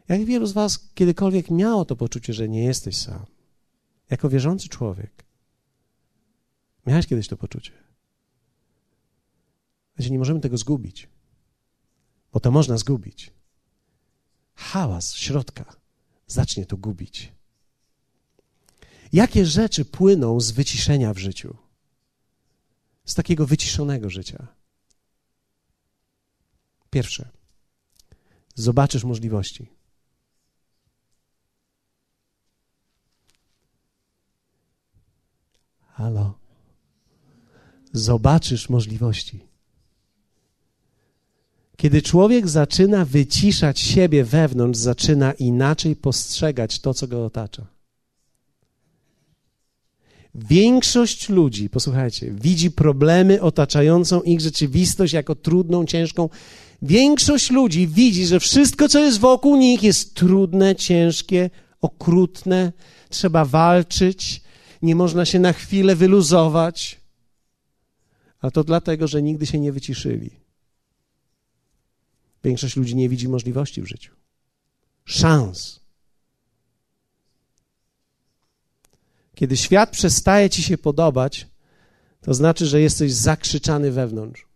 [0.07, 3.25] Jak wielu z Was kiedykolwiek miało to poczucie, że nie jesteś sam?
[4.09, 5.25] Jako wierzący człowiek.
[6.85, 7.71] Miałeś kiedyś to poczucie.
[9.97, 11.09] Wiecie, nie możemy tego zgubić,
[12.33, 13.33] bo to można zgubić.
[14.55, 15.75] Hałas środka
[16.27, 17.36] zacznie to gubić.
[19.13, 21.57] Jakie rzeczy płyną z wyciszenia w życiu?
[23.05, 24.47] Z takiego wyciszonego życia?
[26.89, 27.29] Pierwsze,
[28.55, 29.67] zobaczysz możliwości.
[35.97, 36.33] Halo.
[37.93, 39.47] Zobaczysz możliwości.
[41.77, 47.76] Kiedy człowiek zaczyna wyciszać siebie wewnątrz, zaczyna inaczej postrzegać to, co go otacza.
[50.37, 56.29] Większość ludzi, posłuchajcie, widzi problemy otaczającą ich rzeczywistość jako trudną, ciężką.
[56.81, 61.49] Większość ludzi widzi, że wszystko, co jest wokół nich, jest trudne, ciężkie,
[61.81, 62.73] okrutne,
[63.09, 64.41] trzeba walczyć,
[64.81, 67.01] nie można się na chwilę wyluzować.
[68.41, 70.29] A to dlatego, że nigdy się nie wyciszyli.
[72.43, 74.11] Większość ludzi nie widzi możliwości w życiu,
[75.05, 75.86] szans.
[79.37, 81.47] Kiedy świat przestaje ci się podobać,
[82.21, 84.47] to znaczy, że jesteś zakrzyczany wewnątrz.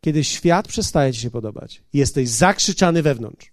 [0.00, 3.52] Kiedy świat przestaje ci się podobać, jesteś zakrzyczany wewnątrz.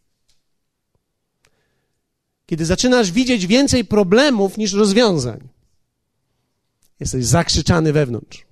[2.45, 5.47] Kiedy zaczynasz widzieć więcej problemów niż rozwiązań.
[6.99, 8.45] Jesteś zakrzyczany wewnątrz.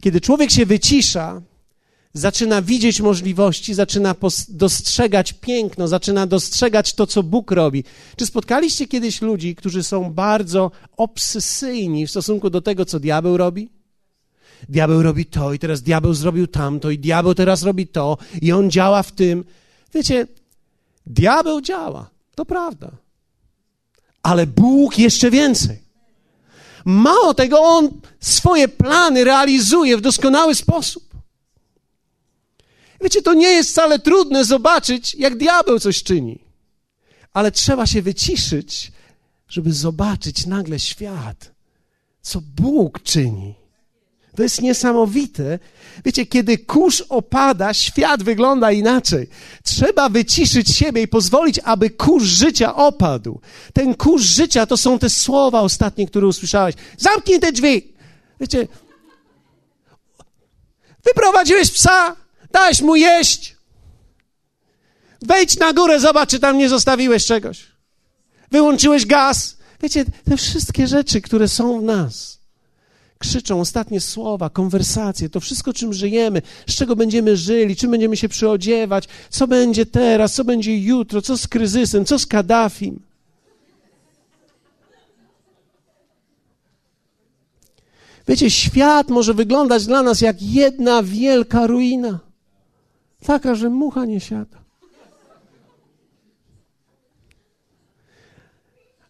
[0.00, 1.42] Kiedy człowiek się wycisza,
[2.16, 4.14] zaczyna widzieć możliwości, zaczyna
[4.48, 7.84] dostrzegać piękno, zaczyna dostrzegać to, co Bóg robi.
[8.16, 13.68] Czy spotkaliście kiedyś ludzi, którzy są bardzo obsesyjni w stosunku do tego, co diabeł robi?
[14.68, 18.70] Diabeł robi to i teraz diabeł zrobił tamto i diabeł teraz robi to i on
[18.70, 19.44] działa w tym.
[19.94, 20.26] Wiecie,
[21.06, 22.90] diabeł działa, to prawda.
[24.22, 25.78] Ale Bóg jeszcze więcej.
[26.84, 31.05] Mało tego, on swoje plany realizuje w doskonały sposób.
[33.00, 36.38] Wiecie, to nie jest wcale trudne zobaczyć, jak diabeł coś czyni.
[37.32, 38.92] Ale trzeba się wyciszyć,
[39.48, 41.54] żeby zobaczyć nagle świat,
[42.22, 43.54] co Bóg czyni.
[44.36, 45.58] To jest niesamowite.
[46.04, 49.28] Wiecie, kiedy kurz opada, świat wygląda inaczej.
[49.62, 53.40] Trzeba wyciszyć siebie i pozwolić, aby kurz życia opadł.
[53.72, 56.74] Ten kurz życia to są te słowa ostatnie, które usłyszałeś.
[56.98, 57.92] Zamknij te drzwi.
[58.40, 58.68] Wiecie,
[61.04, 62.16] wyprowadziłeś psa,
[62.52, 63.56] dałeś mu jeść.
[65.22, 67.66] Wejdź na górę, zobacz, czy tam nie zostawiłeś czegoś.
[68.50, 69.56] Wyłączyłeś gaz.
[69.82, 72.36] Wiecie, te wszystkie rzeczy, które są w nas
[73.18, 78.28] krzyczą ostatnie słowa, konwersacje, to wszystko, czym żyjemy, z czego będziemy żyli, czym będziemy się
[78.28, 83.00] przyodziewać, co będzie teraz, co będzie jutro, co z kryzysem, co z Kaddafim.
[88.28, 92.25] Wiecie, świat może wyglądać dla nas jak jedna wielka ruina.
[93.26, 94.58] Taka, że mucha nie siada.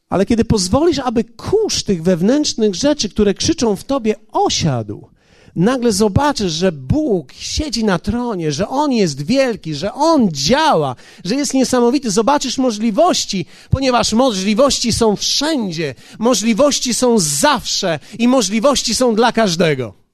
[0.09, 5.09] Ale kiedy pozwolisz, aby kurz tych wewnętrznych rzeczy, które krzyczą w tobie, osiadł,
[5.57, 11.35] nagle zobaczysz, że Bóg siedzi na tronie, że On jest wielki, że On działa, że
[11.35, 12.11] jest niesamowity.
[12.11, 20.06] Zobaczysz możliwości, ponieważ możliwości są wszędzie, możliwości są zawsze i możliwości są dla każdego.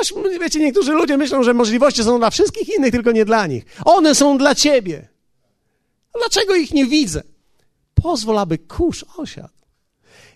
[0.00, 3.64] Aż wiecie, niektórzy ludzie myślą, że możliwości są dla wszystkich innych, tylko nie dla nich.
[3.84, 5.08] One są dla ciebie.
[6.14, 7.22] Dlaczego ich nie widzę?
[8.02, 9.54] pozwól, aby kurz osiadł.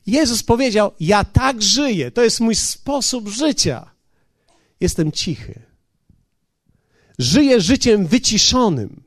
[0.07, 3.91] Jezus powiedział: Ja tak żyję, to jest mój sposób życia.
[4.81, 5.63] Jestem cichy.
[7.19, 9.03] Żyję życiem wyciszonym.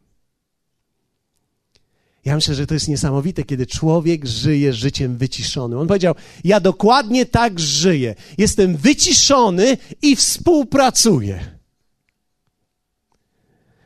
[2.25, 5.79] Ja myślę, że to jest niesamowite, kiedy człowiek żyje życiem wyciszonym.
[5.79, 8.15] On powiedział: Ja dokładnie tak żyję.
[8.37, 11.59] Jestem wyciszony i współpracuję.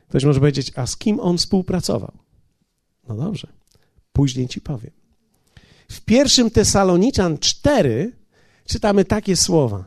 [0.08, 2.12] Ktoś może powiedzieć: A z kim on współpracował?
[3.10, 3.48] No dobrze.
[4.14, 4.92] Później ci powiem.
[5.90, 8.12] W pierwszym Tesaloniczan 4
[8.66, 9.86] czytamy takie słowa.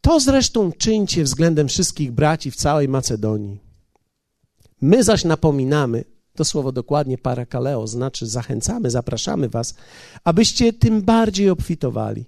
[0.00, 3.60] To zresztą czyńcie względem wszystkich braci w całej Macedonii.
[4.80, 6.04] My zaś napominamy,
[6.36, 9.74] to słowo dokładnie parakaleo, znaczy zachęcamy, zapraszamy was,
[10.24, 12.24] abyście tym bardziej obfitowali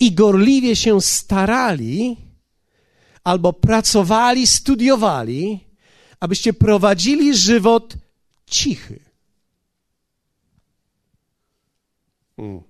[0.00, 2.16] i gorliwie się starali
[3.24, 5.60] albo pracowali, studiowali,
[6.20, 7.94] abyście prowadzili żywot
[8.46, 9.12] cichy
[12.36, 12.62] Hmm.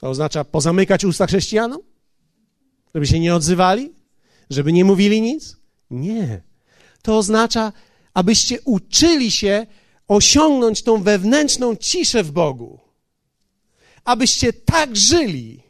[0.00, 1.80] To oznacza pozamykać usta chrześcijanom?
[2.94, 3.92] Żeby się nie odzywali?
[4.50, 5.56] Żeby nie mówili nic?
[5.90, 6.42] Nie.
[7.02, 7.72] To oznacza,
[8.18, 9.66] abyście uczyli się
[10.08, 12.80] osiągnąć tą wewnętrzną ciszę w Bogu.
[14.04, 15.62] Abyście tak żyli,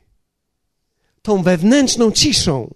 [1.23, 2.75] tą wewnętrzną ciszą.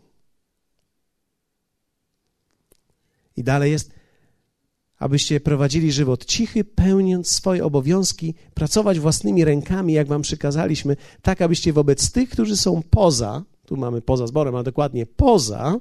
[3.37, 3.91] I dalej jest,
[4.99, 11.73] abyście prowadzili żywot cichy, pełniąc swoje obowiązki, pracować własnymi rękami, jak wam przykazaliśmy, tak abyście
[11.73, 15.81] wobec tych, którzy są poza, tu mamy poza zborem, a dokładnie poza,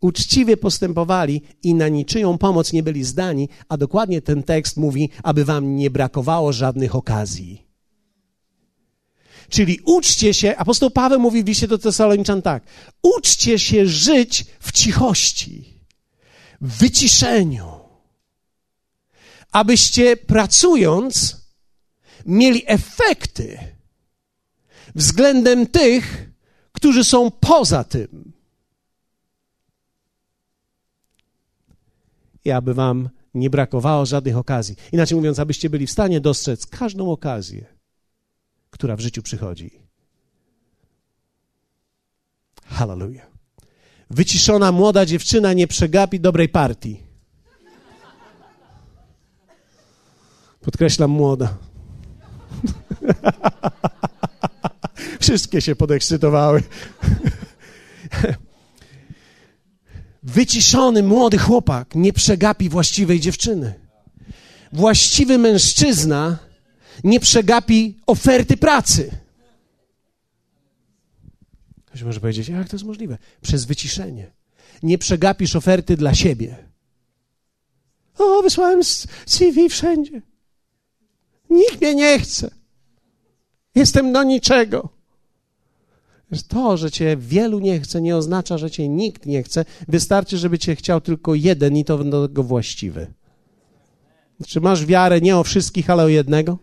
[0.00, 5.44] uczciwie postępowali i na niczyją pomoc nie byli zdani, a dokładnie ten tekst mówi, aby
[5.44, 7.68] wam nie brakowało żadnych okazji.
[9.48, 12.62] Czyli uczcie się, apostoł Paweł mówi w liście do Tesaloniczan tak,
[13.02, 15.64] uczcie się żyć w cichości,
[16.60, 17.66] w wyciszeniu,
[19.52, 21.36] abyście pracując
[22.26, 23.58] mieli efekty
[24.94, 26.30] względem tych,
[26.72, 28.37] którzy są poza tym.
[32.48, 34.76] I aby wam nie brakowało żadnych okazji.
[34.92, 37.66] Inaczej mówiąc, abyście byli w stanie dostrzec każdą okazję,
[38.70, 39.70] która w życiu przychodzi.
[42.64, 43.30] Hallelujah.
[44.10, 47.00] Wyciszona młoda dziewczyna nie przegapi dobrej partii.
[50.60, 51.56] Podkreślam młoda.
[55.20, 56.62] Wszystkie się podekscytowały.
[60.28, 63.74] Wyciszony młody chłopak nie przegapi właściwej dziewczyny.
[64.72, 66.38] Właściwy mężczyzna
[67.04, 69.10] nie przegapi oferty pracy.
[71.86, 73.18] Ktoś może powiedzieć, jak to jest możliwe?
[73.42, 74.30] Przez wyciszenie.
[74.82, 76.56] Nie przegapisz oferty dla siebie.
[78.18, 78.80] O, wysłałem
[79.26, 80.22] CV wszędzie.
[81.50, 82.50] Nikt mnie nie chce.
[83.74, 84.97] Jestem do niczego.
[86.48, 89.64] To, że cię wielu nie chce, nie oznacza, że cię nikt nie chce.
[89.88, 93.06] Wystarczy, żeby cię chciał tylko jeden i to do tego właściwy.
[94.46, 96.58] Czy masz wiarę nie o wszystkich, ale o jednego?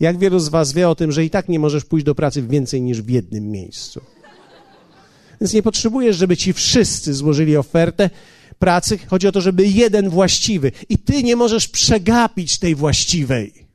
[0.00, 2.42] Jak wielu z was wie o tym, że i tak nie możesz pójść do pracy
[2.42, 4.00] więcej niż w jednym miejscu?
[5.40, 8.10] Więc nie potrzebujesz, żeby ci wszyscy złożyli ofertę
[8.58, 8.98] pracy.
[9.06, 10.72] Chodzi o to, żeby jeden właściwy.
[10.88, 13.65] I ty nie możesz przegapić tej właściwej.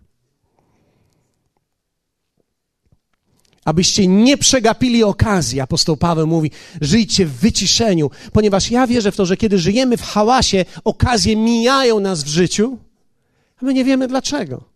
[3.66, 9.26] Abyście nie przegapili okazji, apostoł Paweł mówi, żyjcie w wyciszeniu, ponieważ ja wierzę w to,
[9.26, 12.78] że kiedy żyjemy w hałasie, okazje mijają nas w życiu,
[13.62, 14.72] a my nie wiemy dlaczego.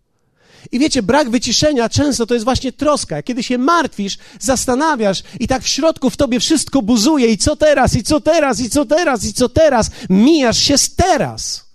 [0.72, 3.24] I wiecie, brak wyciszenia często to jest właśnie troska.
[3.24, 7.96] Kiedy się martwisz, zastanawiasz i tak w środku w tobie wszystko buzuje i co teraz,
[7.96, 11.66] i co teraz, i co teraz, i co teraz, mijasz się z teraz.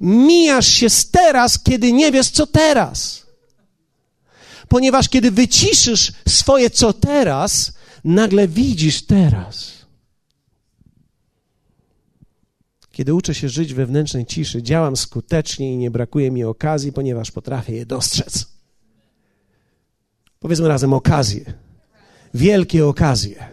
[0.00, 3.27] Mijasz się z teraz, kiedy nie wiesz co teraz.
[4.68, 7.72] Ponieważ kiedy wyciszysz swoje co teraz,
[8.04, 9.78] nagle widzisz teraz.
[12.92, 17.72] Kiedy uczę się żyć wewnętrznej ciszy, działam skutecznie i nie brakuje mi okazji, ponieważ potrafię
[17.72, 18.46] je dostrzec.
[20.40, 21.54] Powiedzmy razem okazje.
[22.34, 23.48] Wielkie okazje.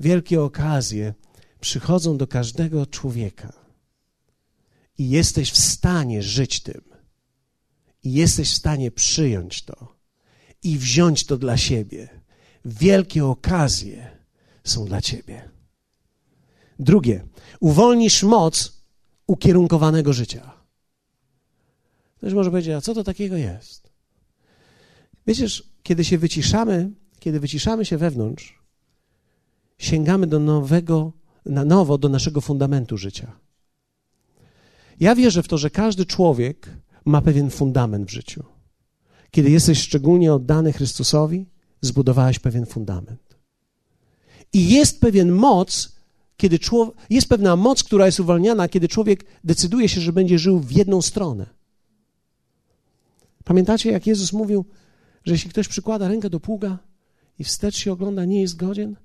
[0.00, 1.14] Wielkie okazje
[1.60, 3.52] przychodzą do każdego człowieka.
[4.98, 6.82] I jesteś w stanie żyć tym.
[8.02, 9.93] I jesteś w stanie przyjąć to
[10.64, 12.08] i wziąć to dla siebie.
[12.64, 14.10] Wielkie okazje
[14.64, 15.48] są dla ciebie.
[16.78, 17.24] Drugie,
[17.60, 18.82] uwolnisz moc
[19.26, 20.52] ukierunkowanego życia.
[22.16, 23.90] Ktoś może powiedzieć, a co to takiego jest?
[25.26, 25.46] Wiecie,
[25.82, 28.58] kiedy się wyciszamy, kiedy wyciszamy się wewnątrz,
[29.78, 31.12] sięgamy do nowego,
[31.46, 33.32] na nowo do naszego fundamentu życia.
[35.00, 36.70] Ja wierzę w to, że każdy człowiek
[37.04, 38.53] ma pewien fundament w życiu.
[39.34, 41.46] Kiedy jesteś szczególnie oddany Chrystusowi,
[41.80, 43.36] zbudowałeś pewien fundament.
[44.52, 45.96] I jest pewien moc,
[46.36, 50.60] kiedy człowiek, jest pewna moc, która jest uwalniana, kiedy człowiek decyduje się, że będzie żył
[50.60, 51.46] w jedną stronę.
[53.44, 54.64] Pamiętacie, jak Jezus mówił,
[55.24, 56.78] że jeśli ktoś przykłada rękę do pługa
[57.38, 58.96] i wstecz się ogląda, nie jest godzien?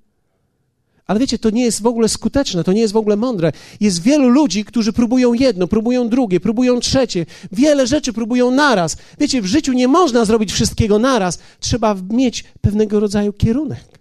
[1.09, 3.51] Ale wiecie, to nie jest w ogóle skuteczne, to nie jest w ogóle mądre.
[3.79, 7.25] Jest wielu ludzi, którzy próbują jedno, próbują drugie, próbują trzecie.
[7.51, 8.97] Wiele rzeczy próbują naraz.
[9.19, 11.39] Wiecie, w życiu nie można zrobić wszystkiego naraz.
[11.59, 13.99] Trzeba mieć pewnego rodzaju kierunek.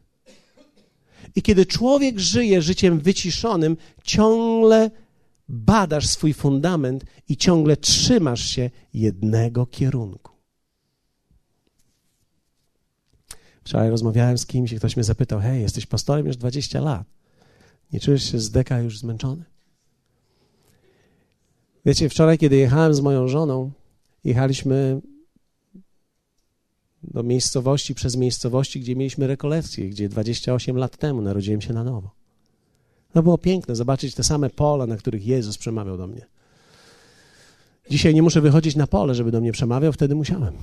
[1.36, 4.90] I kiedy człowiek żyje życiem wyciszonym, ciągle
[5.48, 10.37] badasz swój fundament i ciągle trzymasz się jednego kierunku.
[13.68, 17.06] Wczoraj rozmawiałem z kimś i ktoś mnie zapytał: Hej, jesteś pastorem już 20 lat.
[17.92, 19.44] Nie czujesz się z deka już zmęczony?
[21.86, 23.70] Wiecie, wczoraj, kiedy jechałem z moją żoną,
[24.24, 25.00] jechaliśmy
[27.02, 32.10] do miejscowości przez miejscowości, gdzie mieliśmy rekolekcje, gdzie 28 lat temu narodziłem się na nowo.
[33.14, 36.26] No było piękne zobaczyć te same pola, na których Jezus przemawiał do mnie.
[37.90, 40.54] Dzisiaj nie muszę wychodzić na pole, żeby do mnie przemawiał, wtedy musiałem.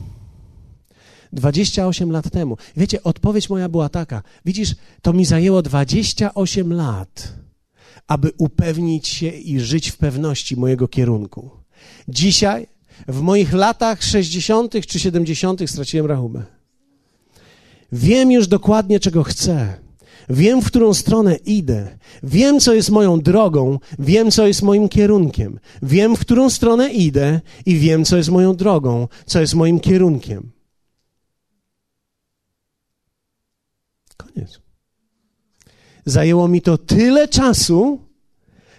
[1.35, 2.57] 28 lat temu.
[2.77, 4.23] Wiecie, odpowiedź moja była taka.
[4.45, 7.33] Widzisz, to mi zajęło 28 lat,
[8.07, 11.49] aby upewnić się i żyć w pewności mojego kierunku.
[12.07, 12.67] Dzisiaj
[13.07, 14.73] w moich latach 60.
[14.87, 15.69] czy 70.
[15.69, 16.43] straciłem rachubę.
[17.91, 19.73] Wiem już dokładnie, czego chcę.
[20.29, 21.97] Wiem, w którą stronę idę.
[22.23, 23.79] Wiem, co jest moją drogą.
[23.99, 25.59] Wiem, co jest moim kierunkiem.
[25.83, 30.54] Wiem, w którą stronę idę i wiem, co jest moją drogą, co jest moim kierunkiem.
[34.35, 34.61] Koniec.
[36.05, 37.99] Zajęło mi to tyle czasu,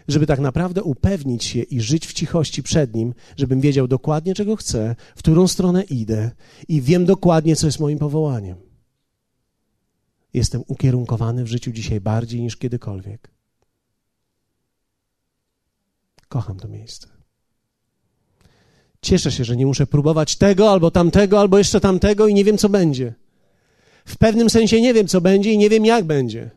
[0.09, 4.57] żeby tak naprawdę upewnić się i żyć w cichości przed Nim, żebym wiedział dokładnie, czego
[4.57, 6.31] chcę, w którą stronę idę
[6.69, 8.57] i wiem dokładnie, co jest moim powołaniem.
[10.35, 13.31] Jestem ukierunkowany w życiu dzisiaj bardziej niż kiedykolwiek.
[16.29, 17.09] Kocham to miejsce.
[19.03, 22.59] Cieszę się, że nie muszę próbować tego albo tamtego, albo jeszcze tamtego i nie wiem,
[22.59, 23.15] co będzie.
[24.07, 26.51] W pewnym sensie nie wiem, co będzie i nie wiem, jak będzie,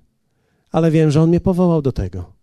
[0.71, 2.39] ale wiem, że On mnie powołał do tego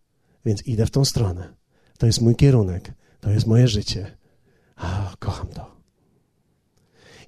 [0.47, 1.55] więc idę w tą stronę.
[1.99, 4.17] To jest mój kierunek, to jest moje życie.
[4.77, 5.77] A, kocham to.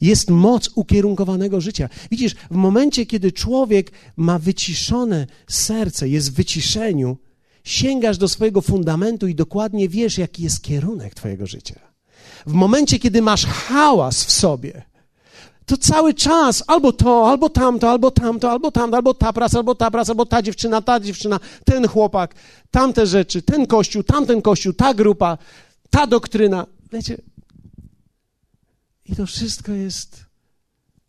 [0.00, 1.88] Jest moc ukierunkowanego życia.
[2.10, 7.16] Widzisz, w momencie, kiedy człowiek ma wyciszone serce, jest w wyciszeniu,
[7.64, 11.80] sięgasz do swojego fundamentu i dokładnie wiesz, jaki jest kierunek Twojego życia.
[12.46, 14.82] W momencie, kiedy masz hałas w sobie,
[15.68, 19.74] to cały czas albo to, albo tamto, albo tamto, albo tamto, albo ta praca, albo
[19.74, 22.34] ta praca, albo ta dziewczyna, ta dziewczyna, ten chłopak,
[22.70, 25.38] tamte rzeczy, ten kościół, tamten kościół, ta grupa,
[25.90, 26.66] ta doktryna.
[26.92, 27.18] Wiecie,
[29.04, 30.26] i to wszystko jest.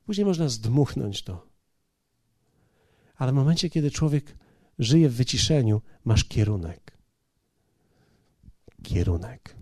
[0.05, 1.47] Później można zdmuchnąć to.
[3.15, 4.35] Ale w momencie, kiedy człowiek
[4.79, 6.97] żyje w wyciszeniu, masz kierunek.
[8.83, 9.55] Kierunek.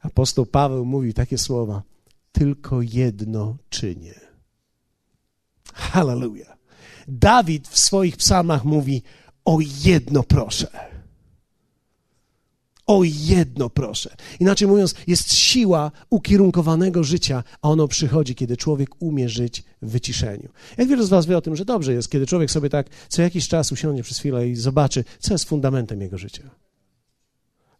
[0.00, 1.82] Apostoł Paweł mówi takie słowa:
[2.38, 4.14] Tylko jedno czynię.
[5.74, 6.56] Hallelujah.
[7.08, 9.02] Dawid w swoich psalmach mówi:
[9.44, 10.68] O jedno proszę.
[12.86, 14.16] O jedno proszę.
[14.40, 20.48] Inaczej mówiąc, jest siła ukierunkowanego życia, a ono przychodzi, kiedy człowiek umie żyć w wyciszeniu.
[20.76, 23.22] Jak wielu z Was wie o tym, że dobrze jest, kiedy człowiek sobie tak co
[23.22, 26.50] jakiś czas usiądzie przez chwilę i zobaczy, co jest fundamentem jego życia.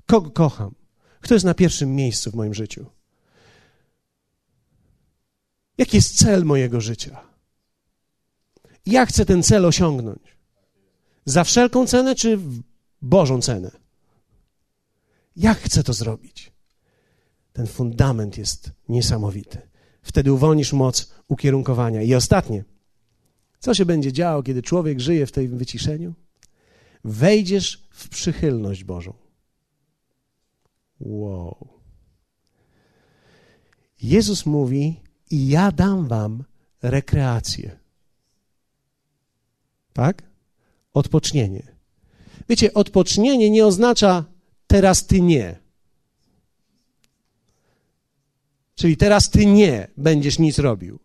[0.06, 0.74] Kogo kocham?
[1.20, 2.97] Kto jest na pierwszym miejscu w moim życiu?
[5.78, 7.20] Jaki jest cel mojego życia?
[8.86, 10.36] Jak chcę ten cel osiągnąć?
[11.24, 12.38] Za wszelką cenę czy
[13.02, 13.70] Bożą cenę?
[15.36, 16.52] Jak chcę to zrobić?
[17.52, 19.58] Ten fundament jest niesamowity.
[20.02, 22.02] Wtedy uwolnisz moc ukierunkowania.
[22.02, 22.64] I ostatnie,
[23.58, 26.14] co się będzie działo, kiedy człowiek żyje w tym wyciszeniu?
[27.04, 29.14] Wejdziesz w przychylność Bożą.
[31.00, 31.68] Wow.
[34.02, 35.00] Jezus mówi:
[35.30, 36.44] I ja dam wam
[36.82, 37.78] rekreację.
[39.92, 40.22] Tak?
[40.92, 41.62] Odpocznienie.
[42.48, 44.24] Wiecie, odpocznienie nie oznacza
[44.66, 45.58] teraz ty nie.
[48.74, 50.98] Czyli teraz ty nie będziesz nic robił.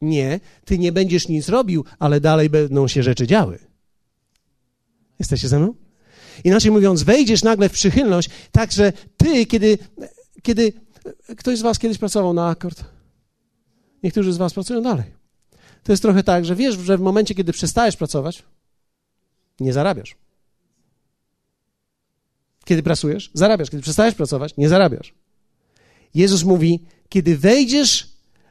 [0.00, 3.58] Nie, ty nie będziesz nic robił, ale dalej będą się rzeczy działy.
[5.18, 5.74] Jesteście ze mną?
[6.44, 9.78] Inaczej mówiąc, wejdziesz nagle w przychylność, tak że ty, kiedy,
[10.42, 10.72] kiedy
[11.36, 12.84] ktoś z was kiedyś pracował na akord,
[14.06, 15.04] niektórzy z was pracują dalej.
[15.82, 18.42] To jest trochę tak, że wiesz, że w momencie, kiedy przestajesz pracować,
[19.60, 20.16] nie zarabiasz.
[22.64, 23.70] Kiedy pracujesz, zarabiasz.
[23.70, 25.14] Kiedy przestajesz pracować, nie zarabiasz.
[26.14, 28.08] Jezus mówi: Kiedy wejdziesz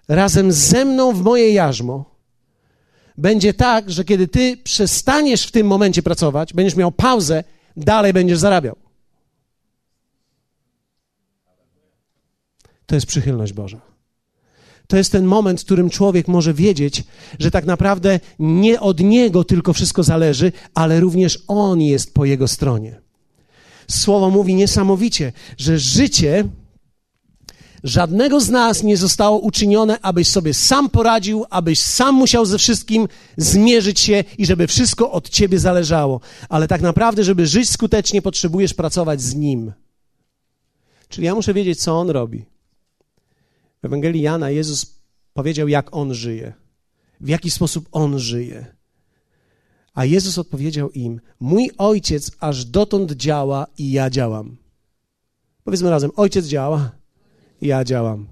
[0.08, 2.16] razem ze mną w moje jarzmo,
[3.18, 7.44] będzie tak, że kiedy ty przestaniesz w tym momencie pracować, będziesz miał pauzę,
[7.78, 8.76] dalej będziesz zarabiał.
[12.86, 13.82] To jest przychylność Boża.
[14.88, 17.04] To jest ten moment, w którym człowiek może wiedzieć,
[17.40, 22.48] że tak naprawdę nie od niego tylko wszystko zależy, ale również on jest po jego
[22.48, 23.02] stronie.
[23.92, 26.50] Słowo mówi niesamowicie, że życie
[27.84, 33.08] żadnego z nas nie zostało uczynione, abyś sobie sam poradził, abyś sam musiał ze wszystkim
[33.38, 36.20] zmierzyć się i żeby wszystko od ciebie zależało.
[36.50, 39.74] Ale tak naprawdę, żeby żyć skutecznie, potrzebujesz pracować z Nim.
[41.10, 42.46] Czyli ja muszę wiedzieć, co On robi.
[43.86, 45.00] W Ewangelii Jana Jezus
[45.34, 46.54] powiedział, jak On żyje,
[47.22, 48.66] w jaki sposób On żyje.
[49.94, 54.58] A Jezus odpowiedział im: Mój ojciec aż dotąd działa i ja działam.
[55.64, 56.92] Powiedzmy razem: Ojciec działa,
[57.62, 58.28] ja działam.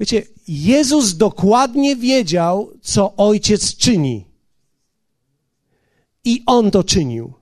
[0.00, 4.24] Wiecie, Jezus dokładnie wiedział, co ojciec czyni.
[6.24, 7.32] I on to czynił.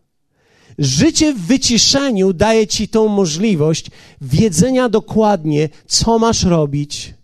[0.79, 3.87] Życie w wyciszeniu daje ci tą możliwość
[4.21, 7.15] wiedzenia dokładnie, co masz robić,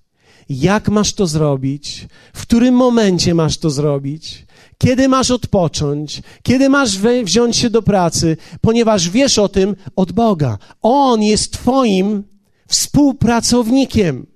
[0.48, 4.46] jak masz to zrobić, w którym momencie masz to zrobić,
[4.78, 10.58] kiedy masz odpocząć, kiedy masz wziąć się do pracy, ponieważ wiesz o tym od Boga.
[10.82, 12.24] On jest Twoim
[12.68, 14.26] współpracownikiem.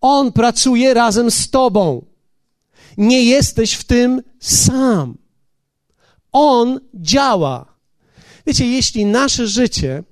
[0.00, 2.04] On pracuje razem z Tobą.
[2.98, 5.18] Nie jesteś w tym sam.
[6.32, 7.67] On działa.
[8.48, 10.02] Wiecie, jeśli nasze życie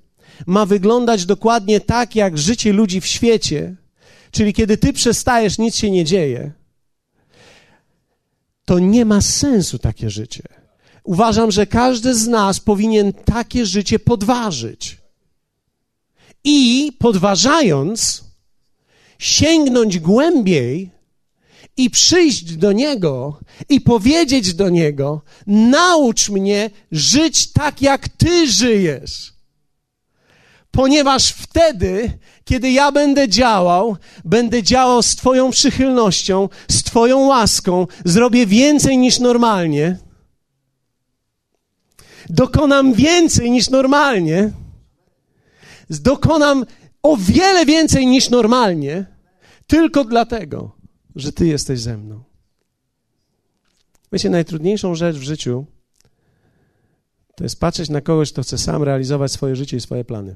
[0.45, 3.75] ma wyglądać dokładnie tak, jak życie ludzi w świecie,
[4.31, 6.51] czyli kiedy ty przestajesz, nic się nie dzieje,
[8.65, 10.43] to nie ma sensu takie życie.
[11.03, 14.97] Uważam, że każdy z nas powinien takie życie podważyć.
[16.43, 18.23] I podważając,
[19.19, 20.91] sięgnąć głębiej
[21.77, 29.33] i przyjść do Niego i powiedzieć do Niego: Naucz mnie żyć tak, jak Ty żyjesz.
[30.71, 38.45] Ponieważ wtedy, kiedy ja będę działał, będę działał z Twoją przychylnością, z Twoją łaską, zrobię
[38.45, 39.97] więcej niż normalnie,
[42.29, 44.51] dokonam więcej niż normalnie,
[45.89, 46.65] dokonam
[47.03, 49.05] o wiele więcej niż normalnie,
[49.67, 50.76] tylko dlatego,
[51.19, 52.23] że Ty jesteś ze mną.
[54.11, 55.65] Wiecie, najtrudniejszą rzecz w życiu
[57.35, 60.35] to jest patrzeć na kogoś, kto chce sam realizować swoje życie i swoje plany.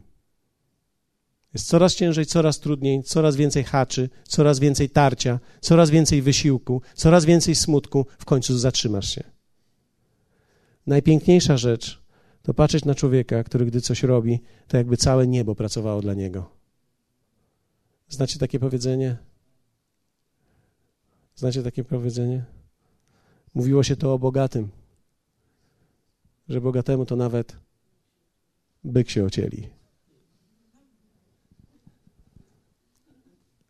[1.54, 7.26] Jest coraz ciężej, coraz trudniej, coraz więcej haczy, coraz więcej tarcia, coraz więcej wysiłku, coraz
[7.26, 8.06] więcej smutku.
[8.20, 9.24] W końcu zatrzymasz się.
[10.88, 12.02] Najpiękniejsza rzecz
[12.42, 16.50] to patrzeć na człowieka, który gdy coś robi, to jakby całe niebo pracowało dla niego.
[18.10, 19.18] Znacie takie powiedzenie?
[21.36, 22.46] Znacie takie powiedzenie?
[23.54, 24.70] Mówiło się to o bogatym,
[26.50, 27.58] że bogatemu to nawet
[28.84, 29.70] byk się ocieli.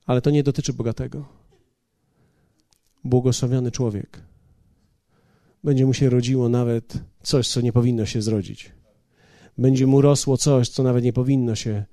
[0.05, 1.25] Ale to nie dotyczy bogatego.
[3.03, 4.23] Błogosławiony człowiek.
[5.63, 8.71] Będzie mu się rodziło nawet coś, co nie powinno się zrodzić.
[9.57, 11.85] Będzie mu rosło coś, co nawet nie powinno się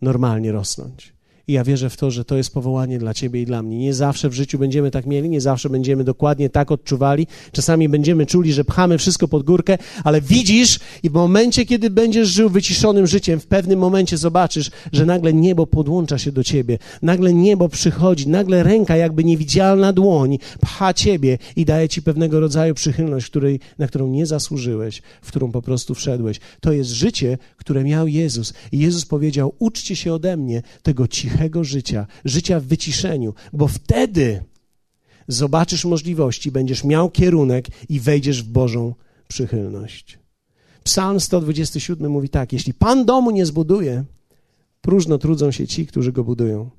[0.00, 1.17] normalnie rosnąć.
[1.48, 3.78] I ja wierzę w to, że to jest powołanie dla Ciebie i dla mnie.
[3.78, 7.26] Nie zawsze w życiu będziemy tak mieli, nie zawsze będziemy dokładnie tak odczuwali.
[7.52, 12.28] Czasami będziemy czuli, że pchamy wszystko pod górkę, ale widzisz i w momencie, kiedy będziesz
[12.28, 16.78] żył wyciszonym życiem, w pewnym momencie zobaczysz, że nagle niebo podłącza się do Ciebie.
[17.02, 22.74] Nagle niebo przychodzi, nagle ręka, jakby niewidzialna dłoń, pcha Ciebie i daje Ci pewnego rodzaju
[22.74, 26.40] przychylność, której, na którą nie zasłużyłeś, w którą po prostu wszedłeś.
[26.60, 28.54] To jest życie, które miał Jezus.
[28.72, 33.68] I Jezus powiedział, uczcie się ode mnie tego cichego cichego życia, życia w wyciszeniu, bo
[33.68, 34.44] wtedy
[35.28, 38.94] zobaczysz możliwości, będziesz miał kierunek i wejdziesz w Bożą
[39.28, 40.18] przychylność.
[40.84, 44.04] Psalm 127 mówi tak: Jeśli Pan domu nie zbuduje,
[44.80, 46.70] próżno trudzą się ci, którzy go budują.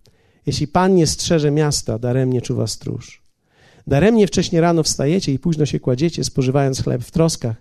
[0.45, 3.21] Jeśli Pan nie strzeże miasta, daremnie czuwa stróż.
[3.87, 7.55] Daremnie wcześnie rano wstajecie i późno się kładziecie, spożywając chleb w troskach,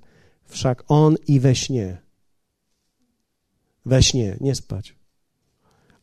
[0.44, 1.98] wszak On i we śnie.
[3.86, 4.97] We śnie, nie spać.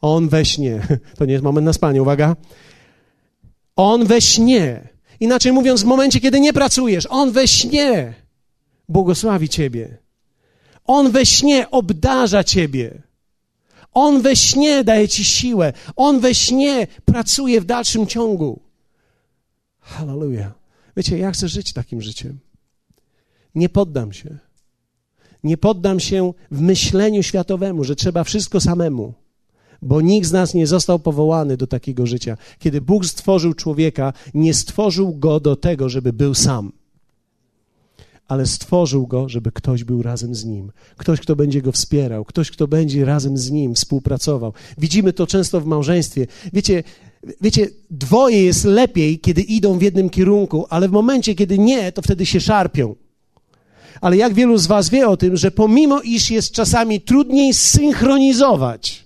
[0.01, 0.81] On we śnie.
[1.17, 2.35] To nie jest moment na spanie, uwaga.
[3.75, 4.87] On we śnie.
[5.19, 8.13] Inaczej mówiąc, w momencie, kiedy nie pracujesz, on we śnie
[8.89, 9.97] błogosławi ciebie.
[10.85, 13.01] On we śnie obdarza ciebie.
[13.93, 15.73] On we śnie daje ci siłę.
[15.95, 18.59] On we śnie pracuje w dalszym ciągu.
[19.79, 20.51] Hallelujah.
[20.97, 22.39] Wiecie, ja chcę żyć takim życiem.
[23.55, 24.37] Nie poddam się.
[25.43, 29.13] Nie poddam się w myśleniu światowemu, że trzeba wszystko samemu
[29.81, 32.37] bo nikt z nas nie został powołany do takiego życia.
[32.59, 36.71] Kiedy Bóg stworzył człowieka, nie stworzył go do tego, żeby był sam,
[38.27, 42.51] ale stworzył go, żeby ktoś był razem z nim, ktoś, kto będzie go wspierał, ktoś,
[42.51, 44.53] kto będzie razem z nim współpracował.
[44.77, 46.27] Widzimy to często w małżeństwie.
[46.53, 46.83] Wiecie,
[47.41, 52.01] wiecie, dwoje jest lepiej, kiedy idą w jednym kierunku, ale w momencie, kiedy nie, to
[52.01, 52.95] wtedy się szarpią.
[54.01, 59.04] Ale jak wielu z Was wie o tym, że pomimo iż jest czasami trudniej synchronizować,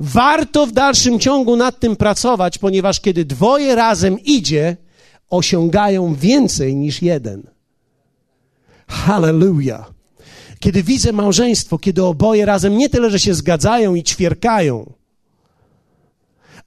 [0.00, 4.76] Warto w dalszym ciągu nad tym pracować, ponieważ kiedy dwoje razem idzie,
[5.30, 7.42] osiągają więcej niż jeden.
[8.88, 9.92] Hallelujah.
[10.60, 14.92] Kiedy widzę małżeństwo, kiedy oboje razem nie tyle, że się zgadzają i ćwierkają,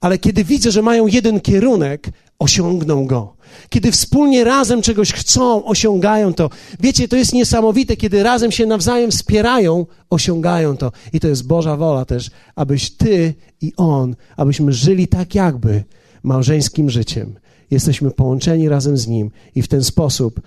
[0.00, 3.36] ale kiedy widzę, że mają jeden kierunek, osiągną go.
[3.68, 6.50] Kiedy wspólnie razem czegoś chcą, osiągają to.
[6.80, 10.92] Wiecie, to jest niesamowite, kiedy razem się nawzajem wspierają, osiągają to.
[11.12, 15.84] I to jest Boża wola też, abyś ty i on, abyśmy żyli tak jakby
[16.22, 17.34] małżeńskim życiem.
[17.70, 20.40] Jesteśmy połączeni razem z Nim i w ten sposób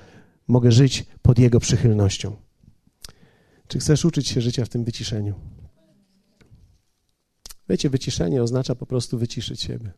[0.48, 2.36] mogę żyć pod Jego przychylnością.
[3.68, 5.34] Czy chcesz uczyć się życia w tym wyciszeniu?
[7.70, 9.93] Wiecie, wyciszenie oznacza po prostu wyciszyć siebie.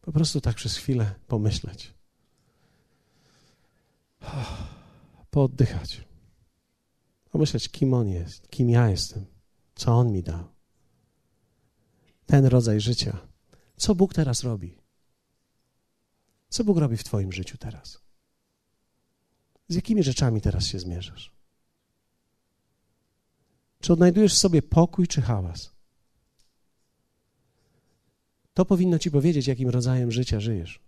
[0.00, 1.94] Po prostu tak przez chwilę pomyśleć.
[5.30, 6.04] Pooddychać.
[7.30, 9.26] Pomyśleć, kim on jest, kim ja jestem,
[9.74, 10.44] co on mi dał.
[12.26, 13.18] Ten rodzaj życia.
[13.76, 14.78] Co Bóg teraz robi?
[16.48, 18.00] Co Bóg robi w Twoim życiu teraz?
[19.68, 21.32] Z jakimi rzeczami teraz się zmierzasz?
[23.84, 25.72] Czy odnajdujesz w sobie pokój czy hałas?
[28.54, 30.80] To powinno ci powiedzieć, jakim rodzajem życia żyjesz.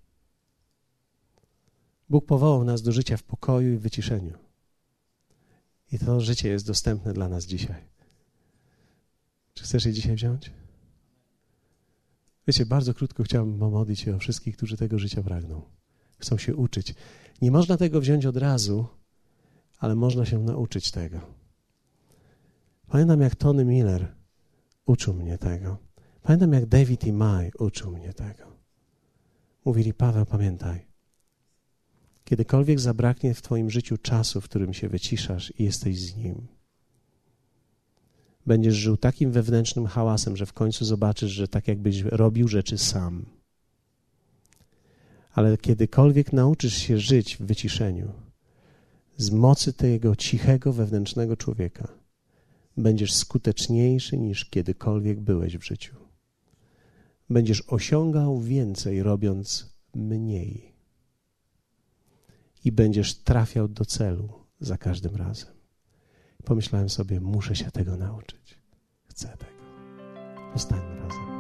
[2.08, 4.38] Bóg powołał nas do życia w pokoju i wyciszeniu.
[5.92, 7.84] I to życie jest dostępne dla nas dzisiaj.
[9.54, 10.52] Czy chcesz je dzisiaj wziąć?
[12.46, 15.62] Wiecie, bardzo krótko chciałbym pomodlić się o wszystkich, którzy tego życia pragną.
[16.18, 16.94] Chcą się uczyć.
[17.42, 18.86] Nie można tego wziąć od razu,
[19.78, 21.45] ale można się nauczyć tego.
[22.88, 24.14] Pamiętam, jak Tony Miller
[24.86, 25.78] uczył mnie tego.
[26.22, 28.56] Pamiętam, jak David i Maj uczył mnie tego.
[29.64, 30.86] Mówili, Paweł, pamiętaj,
[32.24, 36.46] kiedykolwiek zabraknie w Twoim życiu czasu, w którym się wyciszasz i jesteś z Nim,
[38.46, 43.26] będziesz żył takim wewnętrznym hałasem, że w końcu zobaczysz, że tak jakbyś robił rzeczy sam.
[45.32, 48.12] Ale kiedykolwiek nauczysz się żyć w wyciszeniu,
[49.16, 51.88] z mocy tego cichego wewnętrznego człowieka,
[52.76, 55.96] będziesz skuteczniejszy niż kiedykolwiek byłeś w życiu.
[57.30, 60.72] Będziesz osiągał więcej, robiąc mniej.
[62.64, 64.28] I będziesz trafiał do celu
[64.60, 65.50] za każdym razem.
[66.44, 68.58] Pomyślałem sobie, muszę się tego nauczyć.
[69.04, 69.56] Chcę tego.
[70.54, 71.35] Zostańmy razem.